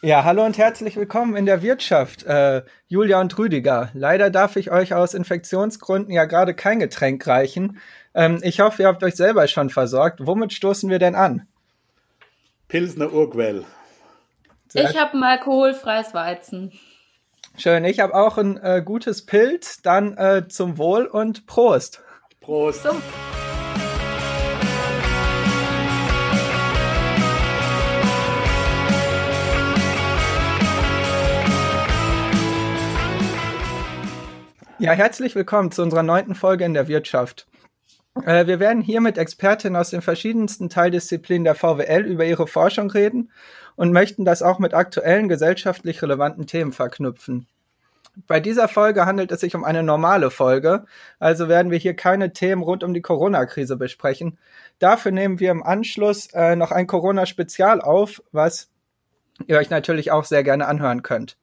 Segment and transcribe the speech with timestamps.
[0.00, 3.90] Ja, hallo und herzlich willkommen in der Wirtschaft, äh, Julia und Rüdiger.
[3.94, 7.80] Leider darf ich euch aus Infektionsgründen ja gerade kein Getränk reichen.
[8.14, 10.20] Ähm, ich hoffe, ihr habt euch selber schon versorgt.
[10.24, 11.48] Womit stoßen wir denn an?
[12.68, 13.64] Pilsner Urquell.
[14.72, 16.72] Ich habe ein alkoholfreies Weizen.
[17.56, 19.82] Schön, ich habe auch ein äh, gutes Pilz.
[19.82, 22.04] Dann äh, zum Wohl und Prost.
[22.40, 22.84] Prost.
[22.84, 23.02] Zum
[34.80, 37.48] Ja, herzlich willkommen zu unserer neunten Folge in der Wirtschaft.
[38.24, 42.88] Äh, wir werden hier mit Expertinnen aus den verschiedensten Teildisziplinen der VWL über ihre Forschung
[42.88, 43.32] reden
[43.74, 47.48] und möchten das auch mit aktuellen gesellschaftlich relevanten Themen verknüpfen.
[48.28, 50.84] Bei dieser Folge handelt es sich um eine normale Folge,
[51.18, 54.38] also werden wir hier keine Themen rund um die Corona-Krise besprechen.
[54.78, 58.70] Dafür nehmen wir im Anschluss äh, noch ein Corona-Spezial auf, was
[59.48, 61.36] ihr euch natürlich auch sehr gerne anhören könnt.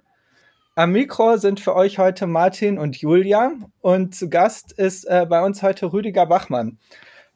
[0.77, 5.41] Am Mikro sind für euch heute Martin und Julia und zu Gast ist äh, bei
[5.41, 6.79] uns heute Rüdiger Bachmann.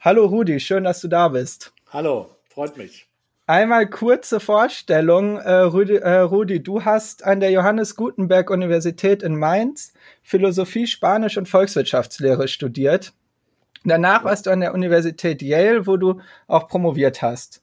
[0.02, 1.72] Hallo Rudi, schön, dass du da bist.
[1.88, 3.08] Hallo, freut mich.
[3.48, 9.38] Einmal kurze Vorstellung, äh, Rudi, äh, Rudi, du hast an der Johannes Gutenberg Universität in
[9.38, 13.14] Mainz Philosophie, Spanisch und Volkswirtschaftslehre studiert.
[13.86, 17.62] Danach warst du an der Universität Yale, wo du auch promoviert hast.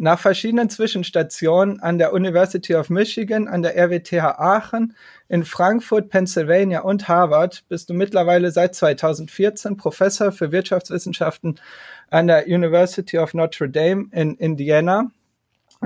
[0.00, 4.94] Nach verschiedenen Zwischenstationen an der University of Michigan, an der RWTH Aachen,
[5.28, 11.60] in Frankfurt, Pennsylvania und Harvard bist du mittlerweile seit 2014 Professor für Wirtschaftswissenschaften
[12.10, 15.10] an der University of Notre Dame in Indiana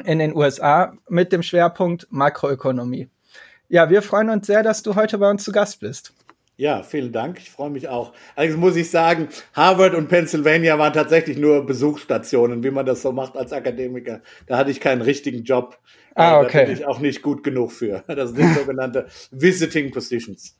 [0.04, 3.08] in den USA mit dem Schwerpunkt Makroökonomie.
[3.70, 6.12] Ja, wir freuen uns sehr, dass du heute bei uns zu Gast bist.
[6.56, 7.38] Ja, vielen Dank.
[7.38, 8.12] Ich freue mich auch.
[8.36, 13.10] Allerdings muss ich sagen, Harvard und Pennsylvania waren tatsächlich nur Besuchsstationen, wie man das so
[13.10, 14.20] macht als Akademiker.
[14.46, 15.78] Da hatte ich keinen richtigen Job.
[16.14, 16.60] Ah, okay.
[16.60, 18.04] Da bin ich auch nicht gut genug für.
[18.12, 20.58] Das sind sogenannte Visiting Positions.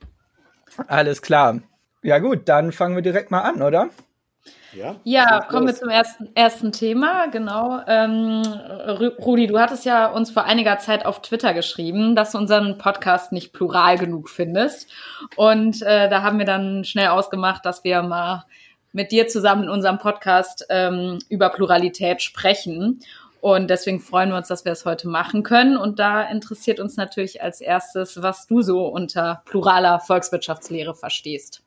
[0.87, 1.61] Alles klar.
[2.03, 3.91] Ja gut, dann fangen wir direkt mal an, oder?
[4.73, 7.27] Ja, ja kommen wir zum ersten, ersten Thema.
[7.27, 7.81] Genau.
[7.87, 8.43] Ähm,
[9.21, 13.33] Rudi, du hattest ja uns vor einiger Zeit auf Twitter geschrieben, dass du unseren Podcast
[13.33, 14.91] nicht plural genug findest.
[15.37, 18.45] Und äh, da haben wir dann schnell ausgemacht, dass wir mal
[18.93, 23.01] mit dir zusammen in unserem Podcast ähm, über Pluralität sprechen.
[23.41, 25.77] Und deswegen freuen wir uns, dass wir es heute machen können.
[25.77, 31.63] Und da interessiert uns natürlich als erstes, was du so unter pluraler Volkswirtschaftslehre verstehst.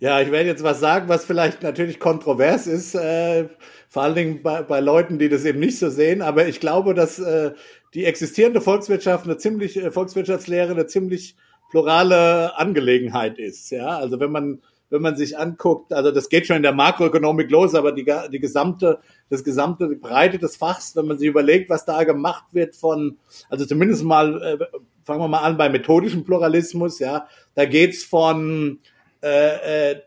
[0.00, 3.48] Ja, ich werde jetzt was sagen, was vielleicht natürlich kontrovers ist, äh,
[3.88, 6.22] vor allen Dingen bei, bei Leuten, die das eben nicht so sehen.
[6.22, 7.52] Aber ich glaube, dass äh,
[7.94, 11.34] die existierende Volkswirtschaft eine ziemlich äh, Volkswirtschaftslehre eine ziemlich
[11.70, 13.70] plurale Angelegenheit ist.
[13.70, 14.60] Ja, also wenn man
[14.90, 18.38] wenn man sich anguckt, also das geht schon in der Makroökonomik los, aber die, die
[18.40, 22.74] gesamte, das gesamte, die Breite des Fachs, wenn man sich überlegt, was da gemacht wird
[22.74, 23.18] von,
[23.50, 28.78] also zumindest mal, äh, fangen wir mal an bei methodischem Pluralismus, ja, da geht's von
[29.22, 30.00] äh, äh,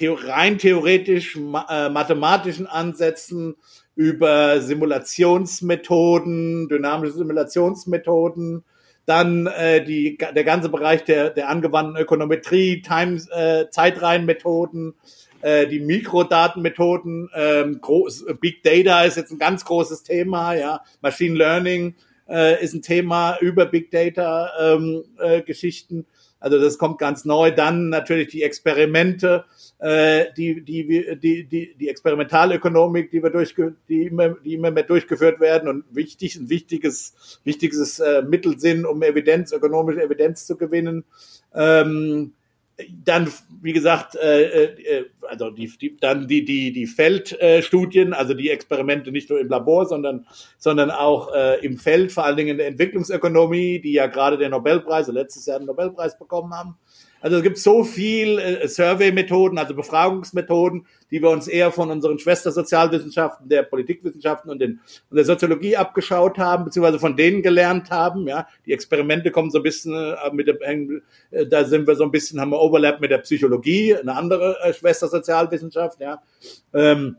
[0.00, 3.56] rein theoretisch ma äh, mathematischen Ansätzen
[3.94, 8.64] über Simulationsmethoden, dynamische Simulationsmethoden,
[9.06, 14.94] dann äh, die, der ganze Bereich der, der angewandten Ökonometrie, Time, äh, Zeitreihenmethoden,
[15.40, 21.36] äh, die Mikrodatenmethoden, ähm, groß, Big Data ist jetzt ein ganz großes Thema, ja, Machine
[21.36, 21.96] Learning
[22.28, 26.06] äh, ist ein Thema über Big Data ähm, äh, Geschichten.
[26.40, 27.50] Also das kommt ganz neu.
[27.50, 29.44] Dann natürlich die Experimente,
[29.78, 34.84] äh, die, die, die, die, die Experimentalökonomik, die wir durchge die immer, die immer mehr
[34.84, 40.56] durchgeführt werden und wichtig, ein wichtiges, wichtiges äh, Mittel sind, um Evidenz, ökonomische Evidenz zu
[40.56, 41.04] gewinnen.
[41.54, 42.32] Ähm,
[43.04, 48.50] dann, wie gesagt, äh, äh, also die, die, dann die, die, die Feldstudien, also die
[48.50, 50.26] Experimente nicht nur im Labor, sondern,
[50.58, 54.52] sondern auch äh, im Feld, vor allen Dingen in der Entwicklungsökonomie, die ja gerade den
[54.52, 56.76] Nobelpreis, letztes Jahr den Nobelpreis bekommen haben.
[57.20, 62.18] Also es gibt so viel äh, Survey-Methoden, also Befragungsmethoden, die wir uns eher von unseren
[62.18, 64.80] Schwestersozialwissenschaften, der Politikwissenschaften und, den,
[65.10, 68.26] und der Soziologie abgeschaut haben, beziehungsweise von denen gelernt haben.
[68.28, 72.04] Ja, die Experimente kommen so ein bisschen äh, mit der, äh, da sind wir so
[72.04, 76.00] ein bisschen, haben wir Overlap mit der Psychologie, eine andere äh, Schwestersozialwissenschaft.
[76.00, 76.22] Ja.
[76.72, 77.16] Ähm,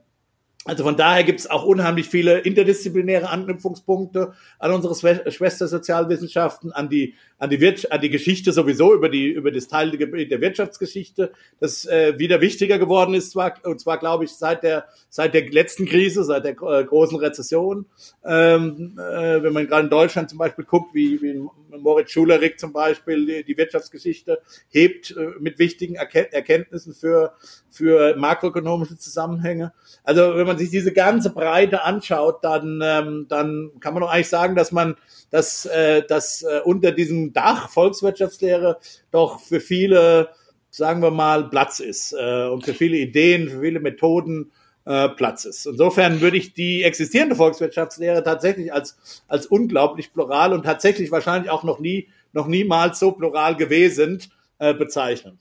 [0.66, 4.94] also von daher gibt es auch unheimlich viele interdisziplinäre Anknüpfungspunkte an unsere
[5.32, 9.92] Schwestersozialwissenschaften, an die an die, Wir an die Geschichte sowieso über die über das Teil
[9.92, 14.86] der Wirtschaftsgeschichte, das äh, wieder wichtiger geworden ist, zwar, und zwar glaube ich seit der
[15.10, 17.86] seit der letzten Krise, seit der äh, großen Rezession.
[18.26, 21.42] Ähm, äh, wenn man gerade in Deutschland zum Beispiel guckt, wie, wie
[21.82, 27.34] Moritz Schulerik zum Beispiel die, Wirtschaftsgeschichte hebt äh, mit wichtigen Erkenntnissen für,
[27.70, 29.74] für makroökonomische Zusammenhänge.
[30.04, 34.30] Also wenn man sich diese ganze Breite anschaut, dann, ähm, dann kann man doch eigentlich
[34.30, 34.96] sagen, dass man,
[35.30, 38.80] dass, äh, dass äh, unter diesem Dach Volkswirtschaftslehre
[39.12, 40.30] doch für viele,
[40.70, 44.52] sagen wir mal, Platz ist und für viele Ideen, für viele Methoden
[44.90, 45.66] äh.
[45.68, 51.64] Insofern würde ich die existierende Volkswirtschaftslehre tatsächlich als, als unglaublich plural und tatsächlich wahrscheinlich auch
[51.64, 54.22] noch nie, noch niemals so plural gewesen
[54.58, 55.38] äh, bezeichnen.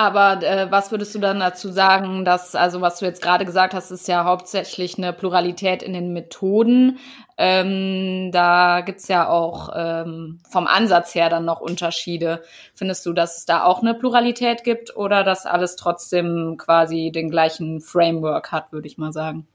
[0.00, 3.74] Aber äh, was würdest du dann dazu sagen, dass, also was du jetzt gerade gesagt
[3.74, 6.98] hast, ist ja hauptsächlich eine Pluralität in den Methoden.
[7.36, 12.42] Ähm, da gibt's ja auch ähm, vom Ansatz her dann noch Unterschiede.
[12.74, 17.28] Findest du, dass es da auch eine Pluralität gibt oder dass alles trotzdem quasi den
[17.28, 19.46] gleichen Framework hat, würde ich mal sagen?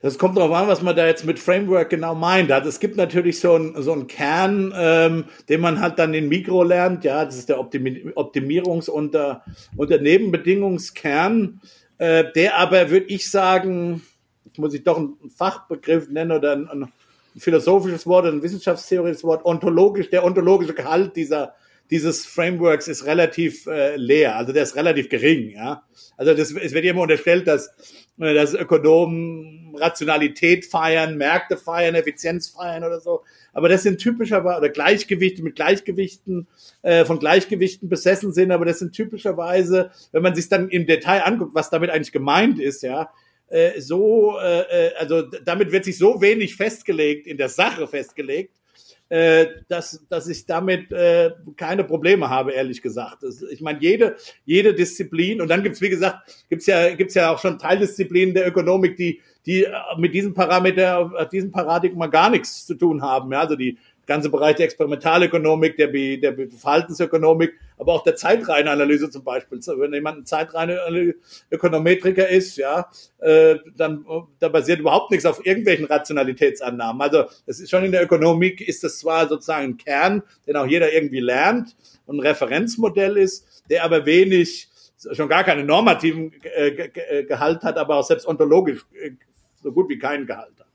[0.00, 2.52] Das kommt darauf an, was man da jetzt mit Framework genau meint.
[2.52, 6.28] Also es gibt natürlich so einen so einen Kern, ähm, den man halt dann in
[6.28, 7.02] Mikro lernt.
[7.04, 9.42] Ja, das ist der Optimi Optimierungs- und, der,
[9.76, 11.60] und der Nebenbedingungskern,
[11.98, 14.02] äh, der aber, würde ich sagen,
[14.44, 16.92] jetzt muss ich doch einen Fachbegriff nennen oder ein, ein
[17.38, 21.54] philosophisches Wort, ein wissenschaftstheoretisches Wort, ontologisch, der ontologische Gehalt dieser,
[21.90, 25.84] dieses Frameworks ist relativ äh, leer, also der ist relativ gering, ja.
[26.16, 27.70] Also das, es wird immer unterstellt, dass,
[28.18, 33.22] dass Ökonomen Rationalität feiern, Märkte feiern, Effizienz feiern oder so.
[33.52, 36.46] Aber das sind typischerweise, oder Gleichgewichte mit Gleichgewichten,
[36.82, 41.22] äh, von Gleichgewichten besessen sind, aber das sind typischerweise, wenn man sich dann im Detail
[41.22, 43.10] anguckt, was damit eigentlich gemeint ist, ja,
[43.48, 48.54] äh, so, äh, äh also damit wird sich so wenig festgelegt, in der Sache festgelegt,
[49.08, 53.22] äh, dass, dass ich damit äh, keine Probleme habe, ehrlich gesagt.
[53.22, 57.32] Das, ich meine, jede, jede Disziplin, und dann gibt's wie gesagt, gibt's ja, gibt's ja
[57.32, 62.66] auch schon Teildisziplinen der Ökonomik, die, die äh, mit diesem Parameter, diesem Paradigma gar nichts
[62.66, 63.30] zu tun haben.
[63.32, 69.24] Ja, also die ganze Bereich der Experimentalökonomik, der, der Verhaltensökonomik, aber auch der Zeitreihenanalyse zum
[69.24, 69.58] Beispiel.
[69.58, 72.88] Wenn jemand ein Zeitreihenökonometriker ist, ja,
[73.18, 74.06] äh, dann
[74.38, 77.02] da basiert überhaupt nichts auf irgendwelchen Rationalitätsannahmen.
[77.02, 80.66] Also es ist schon in der Ökonomik ist das zwar sozusagen ein Kern, den auch
[80.66, 81.76] jeder irgendwie lernt
[82.06, 84.68] und ein Referenzmodell ist, der aber wenig,
[85.12, 89.10] schon gar keinen normativen äh, Gehalt hat, aber auch selbst ontologisch äh,
[89.62, 90.65] so gut wie keinen Gehalt hat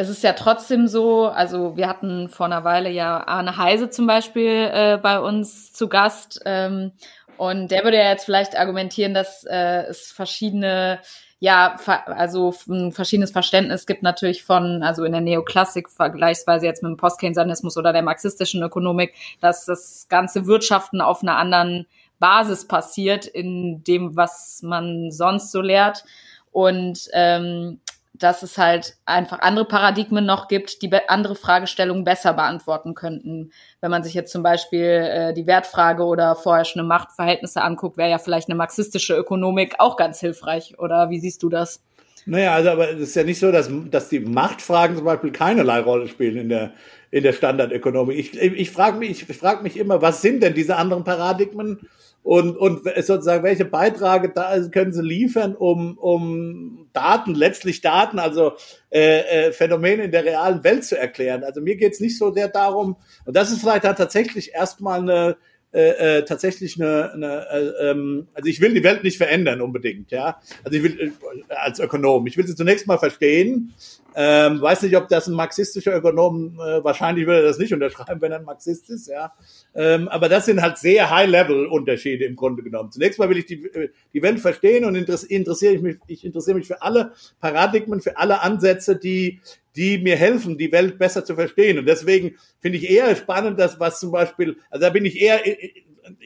[0.00, 4.06] es ist ja trotzdem so, also wir hatten vor einer Weile ja Arne Heise zum
[4.06, 6.40] Beispiel äh, bei uns zu Gast.
[6.44, 6.92] Ähm,
[7.36, 11.00] und der würde ja jetzt vielleicht argumentieren, dass äh, es verschiedene,
[11.40, 11.74] ja,
[12.06, 16.96] also ein verschiedenes Verständnis gibt natürlich von, also in der Neoklassik vergleichsweise jetzt mit dem
[16.96, 21.88] Postkeynesianismus oder der marxistischen Ökonomik, dass das ganze Wirtschaften auf einer anderen
[22.20, 26.04] Basis passiert in dem, was man sonst so lehrt.
[26.52, 27.80] Und ähm,
[28.18, 33.52] dass es halt einfach andere Paradigmen noch gibt, die andere Fragestellungen besser beantworten könnten.
[33.80, 38.18] Wenn man sich jetzt zum Beispiel äh, die Wertfrage oder vorherrschende Machtverhältnisse anguckt, wäre ja
[38.18, 40.78] vielleicht eine marxistische Ökonomik auch ganz hilfreich.
[40.78, 41.82] Oder wie siehst du das?
[42.26, 45.80] Naja, also aber es ist ja nicht so, dass, dass die Machtfragen zum Beispiel keinerlei
[45.80, 46.72] Rolle spielen in der,
[47.10, 48.18] in der Standardökonomik.
[48.18, 51.88] Ich, ich frage mich, ich frag mich immer, was sind denn diese anderen Paradigmen?
[52.28, 58.52] Und, und sozusagen, welche Beiträge da können sie liefern, um, um Daten, letztlich Daten, also
[58.90, 61.42] äh, äh, Phänomene in der realen Welt zu erklären.
[61.42, 65.38] Also mir geht's nicht so sehr darum, und das ist vielleicht dann tatsächlich erstmal eine,
[65.70, 70.10] äh, äh, tatsächlich eine, eine äh, ähm, also ich will die Welt nicht verändern unbedingt,
[70.10, 70.40] ja.
[70.64, 73.74] Also ich will äh, als Ökonom, ich will sie zunächst mal verstehen.
[74.14, 78.20] Ähm, weiß nicht, ob das ein marxistischer Ökonom, äh, wahrscheinlich würde er das nicht unterschreiben,
[78.22, 79.32] wenn er ein Marxist ist, ja.
[79.74, 82.90] Ähm, aber das sind halt sehr High-Level-Unterschiede im Grunde genommen.
[82.90, 86.56] Zunächst mal will ich die, äh, die Welt verstehen und interessiere ich mich, ich interessiere
[86.56, 89.40] mich für alle Paradigmen, für alle Ansätze, die
[89.78, 91.78] die mir helfen, die Welt besser zu verstehen.
[91.78, 95.40] Und deswegen finde ich eher spannend, dass was zum Beispiel, also da bin ich eher,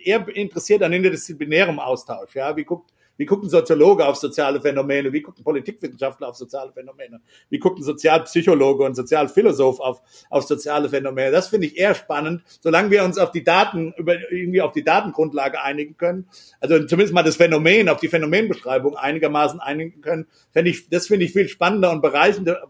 [0.03, 2.35] eher interessiert an interdisziplinärem Austausch.
[2.35, 5.13] Ja, wie guckt, wie guckt ein Soziologe auf soziale Phänomene?
[5.13, 7.21] Wie guckt ein Politikwissenschaftler auf soziale Phänomene?
[7.51, 11.31] Wie guckt ein Sozialpsychologe und Sozialphilosoph auf, auf soziale Phänomene?
[11.31, 14.83] Das finde ich eher spannend, solange wir uns auf die Daten, über, irgendwie auf die
[14.83, 16.27] Datengrundlage einigen können.
[16.59, 20.27] Also zumindest mal das Phänomen, auf die Phänomenbeschreibung einigermaßen einigen können.
[20.51, 22.69] Finde ich, das finde ich viel spannender und bereichernder,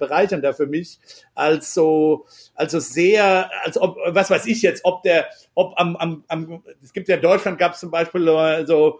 [0.00, 0.98] bereichernder für mich
[1.36, 6.24] als so, also sehr, als ob, was weiß ich jetzt, ob der, ob am, am,
[6.26, 8.24] am es gibt ja in Deutschland gab es zum Beispiel
[8.66, 8.98] so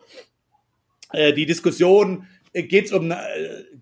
[1.15, 3.17] die Diskussion, äh, geht es um, äh,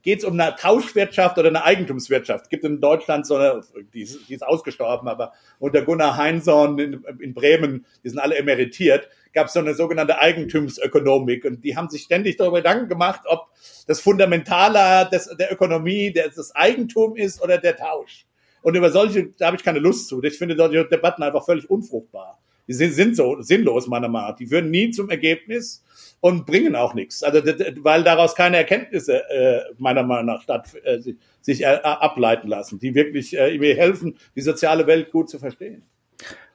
[0.03, 2.45] geht's um eine Tauschwirtschaft oder eine Eigentumswirtschaft?
[2.45, 3.61] Es gibt in Deutschland so eine,
[3.93, 8.37] die ist, die ist ausgestorben, aber unter Gunnar Heinsohn in, in Bremen, die sind alle
[8.37, 11.45] emeritiert, gab es so eine sogenannte Eigentumsökonomik.
[11.45, 13.49] Und die haben sich ständig darüber Gedanken gemacht, ob
[13.87, 18.27] das Fundamentaler des, der Ökonomie des, das Eigentum ist oder der Tausch.
[18.63, 20.23] Und über solche, da habe ich keine Lust zu.
[20.23, 22.41] Ich finde solche Debatten einfach völlig unfruchtbar.
[22.69, 24.37] Die sind, sind so sinnlos, meiner Meinung nach.
[24.37, 25.85] Die führen nie zum Ergebnis
[26.21, 27.23] und bringen auch nichts.
[27.23, 27.43] Also,
[27.83, 31.01] weil daraus keine Erkenntnisse, äh, meiner Meinung nach, statt, äh,
[31.41, 35.83] sich, äh, ableiten lassen, die wirklich äh, mir helfen, die soziale Welt gut zu verstehen.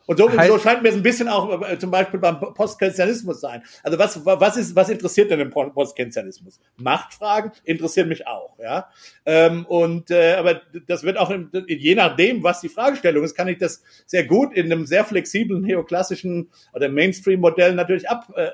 [0.07, 3.41] Und so, heißt, so scheint mir es ein bisschen auch äh, zum Beispiel beim Postkenzianismus
[3.41, 3.61] sein.
[3.83, 6.61] Also was, was ist, was interessiert denn den Postkenzianismus?
[6.77, 8.87] Machtfragen interessieren mich auch, ja.
[9.25, 13.49] Ähm, und äh, aber das wird auch in, je nachdem, was die Fragestellung ist, kann
[13.49, 18.47] ich das sehr gut in einem sehr flexiblen neoklassischen oder Mainstream-Modell natürlich ab, äh,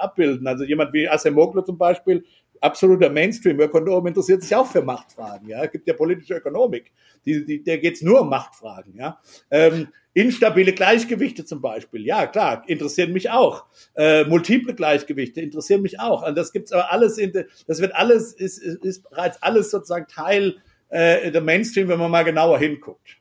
[0.00, 0.46] abbilden.
[0.46, 2.24] Also jemand wie Asemoglu zum Beispiel
[2.60, 5.48] absoluter Mainstream-Ökonom interessiert sich auch für Machtfragen.
[5.48, 6.92] Ja, es gibt ja politische Ökonomik,
[7.24, 8.94] die, die, der geht's nur um Machtfragen.
[8.96, 9.20] Ja,
[9.50, 12.04] ähm, instabile Gleichgewichte zum Beispiel.
[12.06, 13.66] Ja, klar, interessieren mich auch.
[13.94, 16.26] Äh, multiple Gleichgewichte interessieren mich auch.
[16.26, 17.18] Und das gibt's aber alles.
[17.18, 17.32] In,
[17.66, 20.56] das wird alles ist, ist, ist bereits alles sozusagen Teil
[20.88, 23.18] äh, der Mainstream, wenn man mal genauer hinguckt.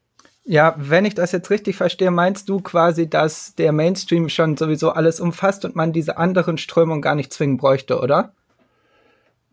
[0.48, 4.92] Ja, wenn ich das jetzt richtig verstehe, meinst du quasi, dass der Mainstream schon sowieso
[4.92, 8.32] alles umfasst und man diese anderen Strömungen gar nicht zwingen bräuchte, oder?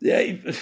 [0.04, 0.18] Ja,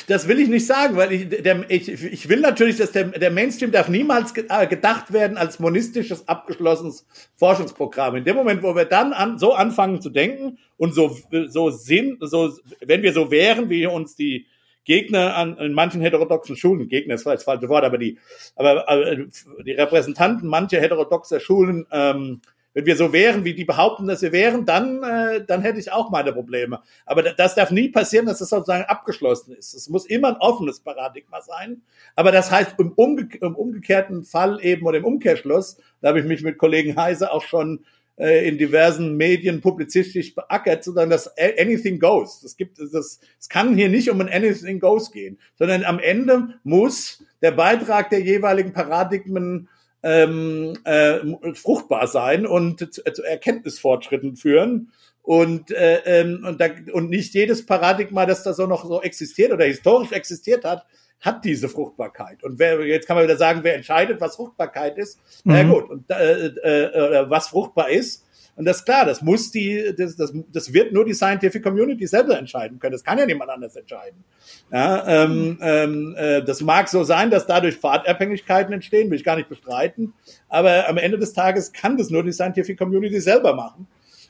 [0.07, 3.31] das will ich nicht sagen, weil ich, der, ich, ich will natürlich, dass der, der
[3.31, 7.07] Mainstream darf niemals äh, gedacht werden als monistisches, abgeschlossenes
[7.37, 8.17] Forschungsprogramm.
[8.17, 11.17] In dem Moment, wo wir dann an, so anfangen zu denken und so,
[11.47, 12.53] so sind, so,
[12.85, 14.45] wenn wir so wären, wie uns die
[14.85, 18.19] Gegner an in manchen heterodoxen Schulen, Gegner ist vielleicht das falsche Wort, aber die,
[18.57, 19.17] aber, aber
[19.65, 24.33] die Repräsentanten mancher heterodoxer Schulen ähm, wenn wir so wären, wie die behaupten, dass wir
[24.33, 26.81] wären, dann, äh, dann hätte ich auch meine Probleme.
[27.05, 29.75] Aber das darf nie passieren, dass das sozusagen abgeschlossen ist.
[29.75, 31.83] Es muss immer ein offenes Paradigma sein.
[32.15, 36.27] Aber das heißt, im, umge im umgekehrten Fall eben oder im Umkehrschluss, da habe ich
[36.27, 37.85] mich mit Kollegen Heise auch schon
[38.21, 42.43] äh, in diversen Medien publizistisch beackert, sondern dass anything goes.
[42.45, 47.25] Es gibt, es kann hier nicht um ein anything goes gehen, sondern am Ende muss
[47.43, 49.69] der Beitrag der jeweiligen Paradigmen
[50.03, 51.19] ähm, äh,
[51.55, 54.93] fruchtbar sein und zu, zu Erkenntnisfortschritten führen.
[55.23, 59.53] Und, äh, ähm, und, da, und nicht jedes Paradigma, das da so noch so existiert
[59.53, 60.87] oder historisch existiert hat,
[61.21, 62.43] hat diese Fruchtbarkeit.
[62.43, 65.19] Und wer, jetzt kann man wieder sagen, wer entscheidet, was Fruchtbarkeit ist.
[65.45, 65.53] Mhm.
[65.53, 68.27] Na gut, und äh, äh, was fruchtbar ist,
[68.61, 72.07] und das ist klar, das muss die, das, das, das wird nur die Scientific Community
[72.07, 72.93] selber entscheiden können.
[72.93, 74.23] Das kann ja niemand anders entscheiden.
[74.71, 79.37] Ja, ähm, ähm, äh, das mag so sein, dass dadurch Fahrtabhängigkeiten entstehen, will ich gar
[79.37, 80.13] nicht bestreiten.
[80.51, 83.87] Aber am Ende des Tages kann das nur die Scientific Community selber machen.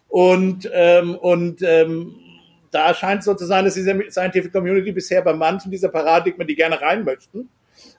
[0.07, 2.15] Und, ähm, und ähm,
[2.71, 6.55] da scheint so zu sein, dass diese Scientific Community bisher bei manchen dieser Paradigmen, die
[6.55, 7.49] gerne rein möchten,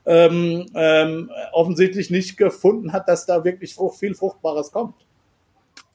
[0.05, 4.95] ähm, ähm, offensichtlich nicht gefunden hat, dass da wirklich viel Fruchtbares kommt.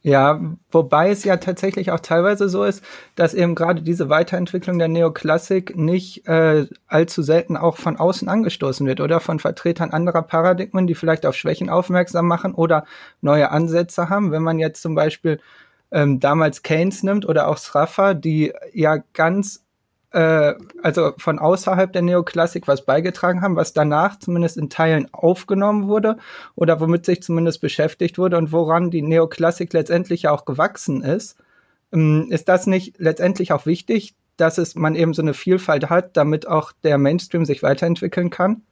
[0.07, 2.85] Ja, wobei es ja tatsächlich auch teilweise so ist,
[3.17, 8.87] dass eben gerade diese Weiterentwicklung der Neoklassik nicht äh, allzu selten auch von außen angestoßen
[8.87, 12.85] wird oder von Vertretern anderer Paradigmen, die vielleicht auf Schwächen aufmerksam machen oder
[13.21, 14.31] neue Ansätze haben.
[14.31, 15.41] Wenn man jetzt zum Beispiel
[15.91, 19.66] ähm, damals Keynes nimmt oder auch Sraffa, die ja ganz
[20.13, 25.89] äh, also von außerhalb der Neoklassik was beigetragen haben, was danach zumindest in Teilen aufgenommen
[25.89, 26.17] wurde
[26.55, 31.37] oder womit sich zumindest beschäftigt wurde und woran die Neoklassik letztendlich auch gewachsen ist.
[31.93, 36.17] Ähm, ist das nicht letztendlich auch wichtig, dass es man eben so eine Vielfalt hat,
[36.17, 38.63] damit auch der Mainstream sich weiterentwickeln kann?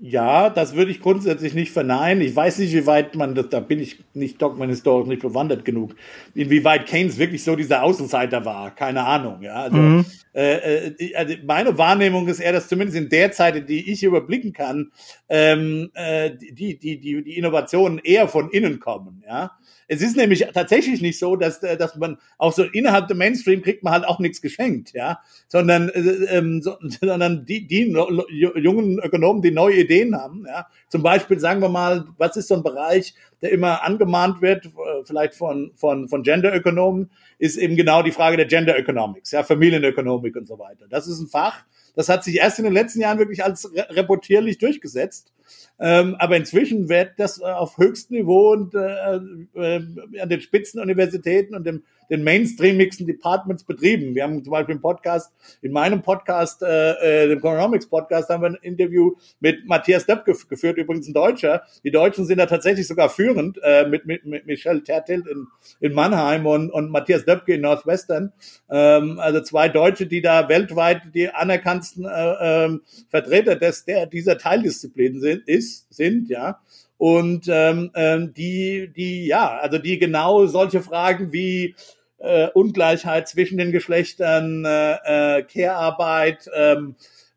[0.00, 2.22] Ja, das würde ich grundsätzlich nicht verneinen.
[2.22, 5.96] Ich weiß nicht, wie weit man das, da bin ich nicht dogmenhistorisch nicht bewandert genug,
[6.36, 8.72] inwieweit Keynes wirklich so dieser Außenseiter war.
[8.76, 9.54] Keine Ahnung, ja.
[9.54, 10.06] Also, mhm.
[10.34, 14.52] äh, äh, also meine Wahrnehmung ist eher, dass zumindest in der Zeit, die ich überblicken
[14.52, 14.92] kann,
[15.28, 19.50] ähm, äh, die, die, die, die Innovationen eher von innen kommen, ja.
[19.90, 23.62] Es ist nämlich tatsächlich nicht so, dass, äh, dass man auch so innerhalb der Mainstream
[23.62, 26.00] kriegt man halt auch nichts geschenkt, ja, sondern, äh,
[26.36, 27.90] ähm, so, sondern die, die
[28.36, 32.54] jungen Ökonomen, die neue Ideen haben, ja, zum Beispiel sagen wir mal, was ist so
[32.54, 34.70] ein Bereich, der immer angemahnt wird, äh,
[35.04, 40.36] vielleicht von, von, von Gender-Ökonomen, ist eben genau die Frage der Gender Economics, ja, Familienökonomik
[40.36, 40.86] und so weiter.
[40.90, 41.64] Das ist ein Fach,
[41.94, 45.32] das hat sich erst in den letzten Jahren wirklich als reputierlich durchgesetzt.
[45.80, 49.16] Ähm, aber inzwischen wird das äh, auf höchstem Niveau und äh,
[49.54, 54.14] äh, an den Spitzenuniversitäten und dem, den mainstreamigsten Departments betrieben.
[54.14, 55.32] Wir haben zum Beispiel im Podcast,
[55.62, 60.48] in meinem Podcast, äh, äh, dem Economics Podcast, haben wir ein Interview mit Matthias gef
[60.48, 61.62] geführt, übrigens ein Deutscher.
[61.84, 65.46] Die Deutschen sind da tatsächlich sogar führend, äh, mit, mit, mit Michel Tertilt in,
[65.80, 68.32] in Mannheim und, und Matthias Döpke in Northwestern.
[68.68, 72.78] Ähm, also zwei Deutsche, die da weltweit die anerkanntesten äh, äh,
[73.10, 76.60] Vertreter des, der, dieser Teildisziplin sind, ist ist, sind, ja.
[76.96, 81.76] Und ähm, ähm, die, die, ja, also die genau solche Fragen wie
[82.18, 86.96] äh, Ungleichheit zwischen den Geschlechtern, äh, äh, Care-Arbeit, ähm,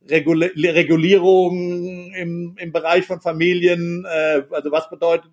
[0.09, 5.29] Regul Regulierung im, im Bereich von Familien, äh, also was bedeutet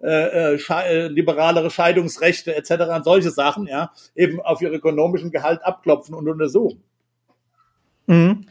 [0.00, 3.02] äh, äh, äh, liberalere Scheidungsrechte etc.
[3.02, 6.82] solche Sachen, ja, eben auf ihr ökonomischen Gehalt abklopfen und untersuchen.
[8.06, 8.46] Mhm.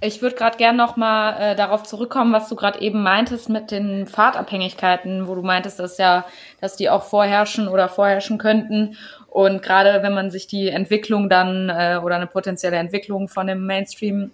[0.00, 3.70] Ich würde gerade gern noch mal äh, darauf zurückkommen, was du gerade eben meintest mit
[3.70, 6.26] den Fahrtabhängigkeiten, wo du meintest, dass ja,
[6.60, 8.96] dass die auch vorherrschen oder vorherrschen könnten.
[9.28, 13.66] Und gerade wenn man sich die Entwicklung dann äh, oder eine potenzielle Entwicklung von dem
[13.66, 14.30] Mainstream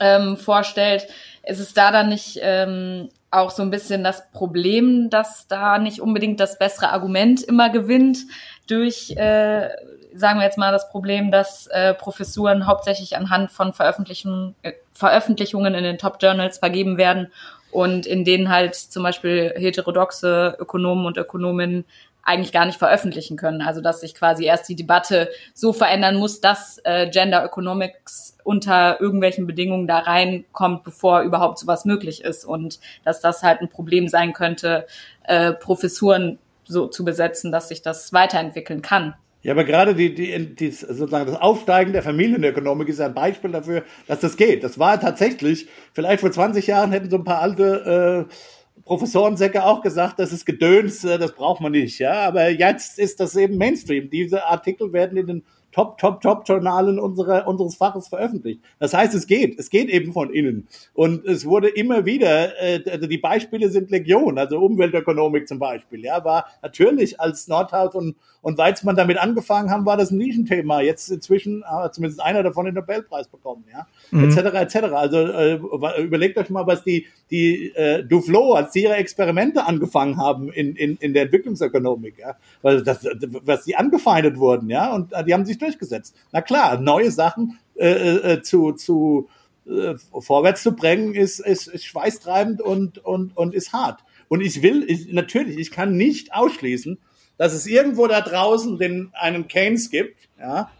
[0.00, 1.06] ähm, vorstellt,
[1.44, 6.00] ist es da dann nicht ähm, auch so ein bisschen das Problem, dass da nicht
[6.00, 8.18] unbedingt das bessere Argument immer gewinnt
[8.66, 9.68] durch, äh,
[10.16, 15.74] sagen wir jetzt mal, das Problem, dass äh, Professuren hauptsächlich anhand von Veröffentlichungen, äh, Veröffentlichungen
[15.74, 17.32] in den Top-Journals vergeben werden
[17.70, 21.84] und in denen halt zum Beispiel heterodoxe Ökonomen und Ökonominnen
[22.26, 23.62] eigentlich gar nicht veröffentlichen können.
[23.62, 29.00] Also dass sich quasi erst die Debatte so verändern muss, dass äh, Gender Economics unter
[29.00, 32.44] irgendwelchen Bedingungen da reinkommt, bevor überhaupt sowas möglich ist.
[32.44, 34.86] Und dass das halt ein Problem sein könnte,
[35.24, 39.14] äh, Professuren so zu besetzen, dass sich das weiterentwickeln kann.
[39.46, 43.84] Ja, aber gerade die, die, die, sozusagen das Aufsteigen der Familienökonomik ist ein Beispiel dafür,
[44.08, 44.64] dass das geht.
[44.64, 49.82] Das war tatsächlich, vielleicht vor 20 Jahren hätten so ein paar alte äh, Professorensäcke auch
[49.82, 52.00] gesagt, das ist Gedöns, äh, das braucht man nicht.
[52.00, 54.10] Ja, aber jetzt ist das eben Mainstream.
[54.10, 55.42] Diese Artikel werden in den
[55.76, 58.62] Top, Top, Top-Journalen unserer, unseres Faches veröffentlicht.
[58.78, 59.58] Das heißt, es geht.
[59.58, 60.66] Es geht eben von innen.
[60.94, 66.02] Und es wurde immer wieder, äh, also die Beispiele sind Legion, also Umweltökonomik zum Beispiel,
[66.02, 70.80] ja, war natürlich als Nordhaus und, und Weizmann damit angefangen haben, war das ein Nischenthema.
[70.80, 74.30] Jetzt inzwischen hat zumindest einer davon den Nobelpreis bekommen, ja, mhm.
[74.30, 74.76] etc., etc.
[74.92, 75.54] Also äh,
[76.00, 80.76] überlegt euch mal, was die, die äh, Duflo, als sie ihre Experimente angefangen haben in,
[80.76, 83.04] in, in der Entwicklungsökonomik, ja, weil das,
[83.42, 86.14] was sie angefeindet wurden, ja, und äh, die haben sich durchgesetzt.
[86.30, 89.28] Na klar, neue Sachen äh, äh, äh, zu, zu
[89.68, 94.04] äh, vorwärts zu bringen, ist, ist, ist schweißtreibend und, und, und ist hart.
[94.28, 96.98] Und ich will, ich, natürlich, ich kann nicht ausschließen,
[97.38, 100.70] dass es irgendwo da draußen den, einen Keynes gibt, ja,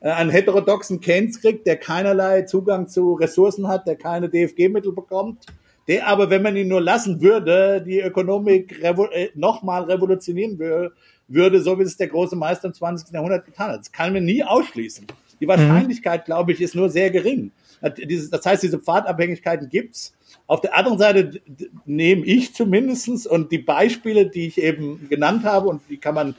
[0.00, 5.46] äh, einen heterodoxen Keynes kriegt, der keinerlei Zugang zu Ressourcen hat, der keine DFG-Mittel bekommt,
[5.88, 10.92] der aber, wenn man ihn nur lassen würde, die Ökonomik revo äh, nochmal revolutionieren würde,
[11.28, 13.12] würde, so wie es der große Meister im 20.
[13.12, 13.80] Jahrhundert getan hat.
[13.80, 15.06] Das kann man nie ausschließen.
[15.40, 16.24] Die Wahrscheinlichkeit, mhm.
[16.24, 17.50] glaube ich, ist nur sehr gering.
[17.80, 20.14] Das heißt, diese Pfadabhängigkeiten gibt's.
[20.46, 21.40] Auf der anderen Seite
[21.84, 26.34] nehme ich zumindestens und die Beispiele, die ich eben genannt habe, und die kann man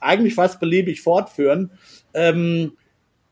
[0.00, 1.70] eigentlich fast beliebig fortführen,
[2.14, 2.72] ähm,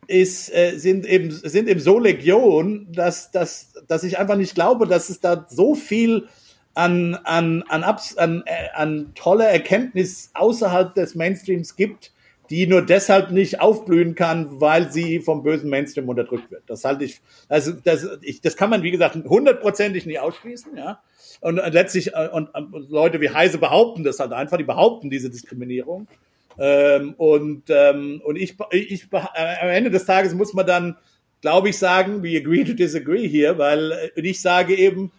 [0.07, 4.87] ist, äh, sind, eben, sind eben so Legion, dass, dass, dass ich einfach nicht glaube,
[4.87, 6.29] dass es da so viel
[6.75, 12.13] an, an, an, an, äh, an tolle Erkenntnis außerhalb des Mainstreams gibt,
[12.51, 16.63] die nur deshalb nicht aufblühen kann, weil sie vom bösen Mainstream unterdrückt wird.
[16.67, 21.01] Das halte ich, also das, ich, das kann man, wie gesagt, hundertprozentig nie ausschließen, ja.
[21.41, 25.31] Und letztlich, äh, und, und Leute wie Heise behaupten das halt einfach, die behaupten diese
[25.31, 26.07] Diskriminierung.
[26.59, 29.19] Ähm, und, ähm, und ich, ich, äh,
[29.63, 30.97] am Ende des Tages muss man dann,
[31.41, 35.11] glaube ich, sagen, we agree to disagree hier, weil ich sage eben,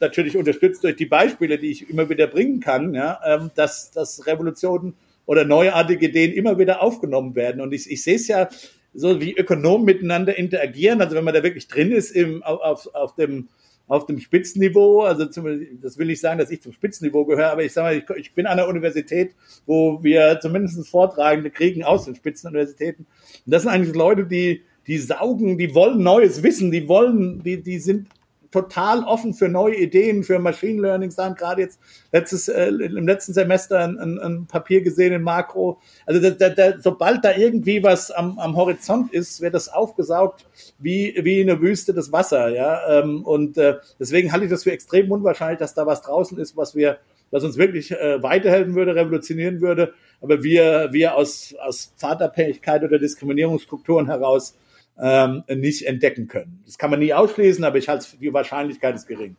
[0.00, 4.26] natürlich unterstützt durch die Beispiele, die ich immer wieder bringen kann, ja, ähm, dass, dass
[4.26, 4.94] Revolutionen
[5.28, 7.60] oder neuartige Ideen immer wieder aufgenommen werden.
[7.60, 8.48] Und ich, ich sehe es ja
[8.94, 11.02] so, wie Ökonomen miteinander interagieren.
[11.02, 13.48] Also wenn man da wirklich drin ist im, auf, auf dem
[13.88, 15.46] auf dem Spitzenniveau, also zum,
[15.80, 18.34] das will ich sagen, dass ich zum Spitzenniveau gehöre, aber ich sage mal, ich, ich
[18.34, 23.06] bin an einer Universität, wo wir zumindest Vortragende kriegen aus den Spitzenuniversitäten.
[23.46, 27.62] Und das sind eigentlich Leute, die, die saugen, die wollen neues Wissen, die wollen, die,
[27.62, 28.08] die sind
[28.50, 31.12] total offen für neue Ideen, für Machine Learning.
[31.16, 31.80] Haben gerade jetzt
[32.12, 35.80] letztes, äh, im letzten Semester ein, ein, ein Papier gesehen in Makro.
[36.06, 40.46] Also da, da, da, sobald da irgendwie was am, am Horizont ist, wird das aufgesaugt
[40.78, 42.48] wie, wie eine Wüste das Wasser.
[42.48, 43.00] Ja?
[43.00, 46.56] Ähm, und äh, deswegen halte ich das für extrem unwahrscheinlich, dass da was draußen ist,
[46.56, 46.98] was wir
[47.30, 52.98] was uns wirklich äh, weiterhelfen würde, revolutionieren würde, aber wir, wir aus, aus Pfadabhängigkeit oder
[52.98, 54.56] Diskriminierungsstrukturen heraus
[55.00, 56.62] ähm, nicht entdecken können.
[56.66, 59.36] Das kann man nie ausschließen, aber ich halte die Wahrscheinlichkeit ist gering.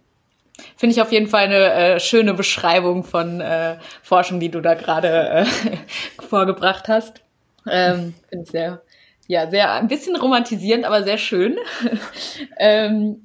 [0.75, 4.73] Finde ich auf jeden Fall eine äh, schöne Beschreibung von äh, Forschung, die du da
[4.73, 5.45] gerade äh,
[6.27, 7.21] vorgebracht hast.
[7.67, 8.81] Ähm, Finde ich sehr,
[9.27, 11.57] ja, sehr ein bisschen romantisierend, aber sehr schön.
[12.57, 13.21] ähm,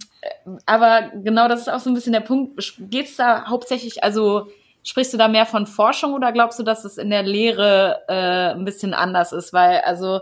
[0.66, 2.74] aber genau das ist auch so ein bisschen der Punkt.
[2.78, 4.48] Geht es da hauptsächlich, also
[4.82, 8.54] sprichst du da mehr von Forschung oder glaubst du, dass es in der Lehre äh,
[8.54, 9.52] ein bisschen anders ist?
[9.52, 10.20] Weil, also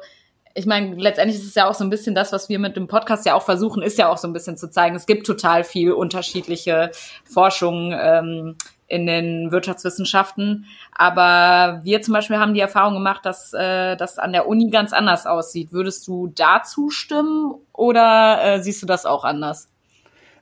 [0.54, 2.86] ich meine, letztendlich ist es ja auch so ein bisschen das, was wir mit dem
[2.88, 5.64] Podcast ja auch versuchen, ist ja auch so ein bisschen zu zeigen, es gibt total
[5.64, 6.90] viel unterschiedliche
[7.24, 10.66] Forschung ähm, in den Wirtschaftswissenschaften.
[10.92, 14.92] Aber wir zum Beispiel haben die Erfahrung gemacht, dass äh, das an der Uni ganz
[14.92, 15.72] anders aussieht.
[15.72, 19.68] Würdest du dazu stimmen oder äh, siehst du das auch anders?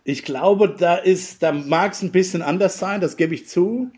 [0.02, 3.90] Ich glaube, da ist, da mag es ein bisschen anders sein, das gebe ich zu.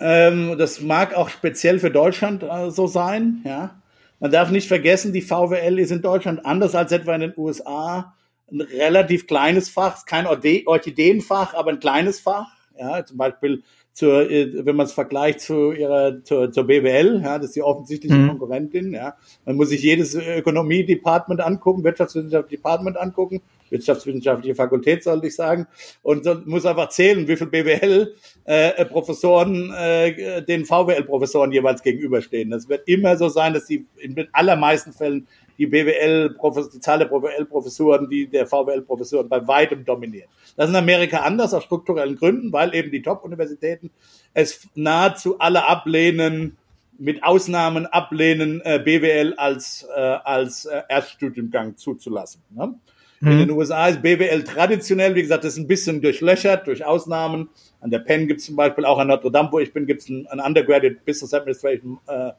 [0.00, 3.79] Ähm, das mag auch speziell für Deutschland äh, so sein, ja.
[4.20, 8.14] Man darf nicht vergessen, die VWL ist in Deutschland anders als etwa in den USA
[8.52, 12.48] ein relativ kleines Fach, kein Orchideenfach, aber ein kleines Fach.
[12.78, 17.38] Ja, zum Beispiel zur, äh, wenn man es vergleicht zu ihrer zur, zur BWL, ja,
[17.38, 18.28] das ist die offensichtliche mhm.
[18.28, 18.92] Konkurrentin.
[18.92, 25.66] Ja, man muss sich jedes Ökonomie-Department angucken, Wirtschaftswissenschaft-Department angucken, wirtschaftswissenschaftliche Fakultät sollte ich sagen,
[26.02, 32.50] und so, muss einfach zählen, wie viel BWL-Professoren äh, äh, den VWL-Professoren jeweils gegenüberstehen.
[32.50, 35.26] Das wird immer so sein, dass die in den allermeisten Fällen
[35.60, 36.34] die BWL,
[36.74, 40.30] die Zahl der BWL-Professuren, die der VWL-Professuren bei weitem dominieren.
[40.56, 43.90] Das ist in Amerika anders aus strukturellen Gründen, weil eben die Top-Universitäten
[44.32, 46.56] es nahezu alle ablehnen,
[46.98, 52.42] mit Ausnahmen ablehnen, äh, BWL als, äh, als äh, Erststudiengang zuzulassen.
[52.50, 52.74] Ne?
[53.22, 53.58] In den mhm.
[53.58, 57.50] USA ist BWL traditionell, wie gesagt, das ist ein bisschen durchlöchert durch Ausnahmen.
[57.80, 60.02] An der Penn gibt es zum Beispiel, auch an Notre Dame, wo ich bin, gibt
[60.02, 62.30] es ein, ein Undergraduate Business Administration äh,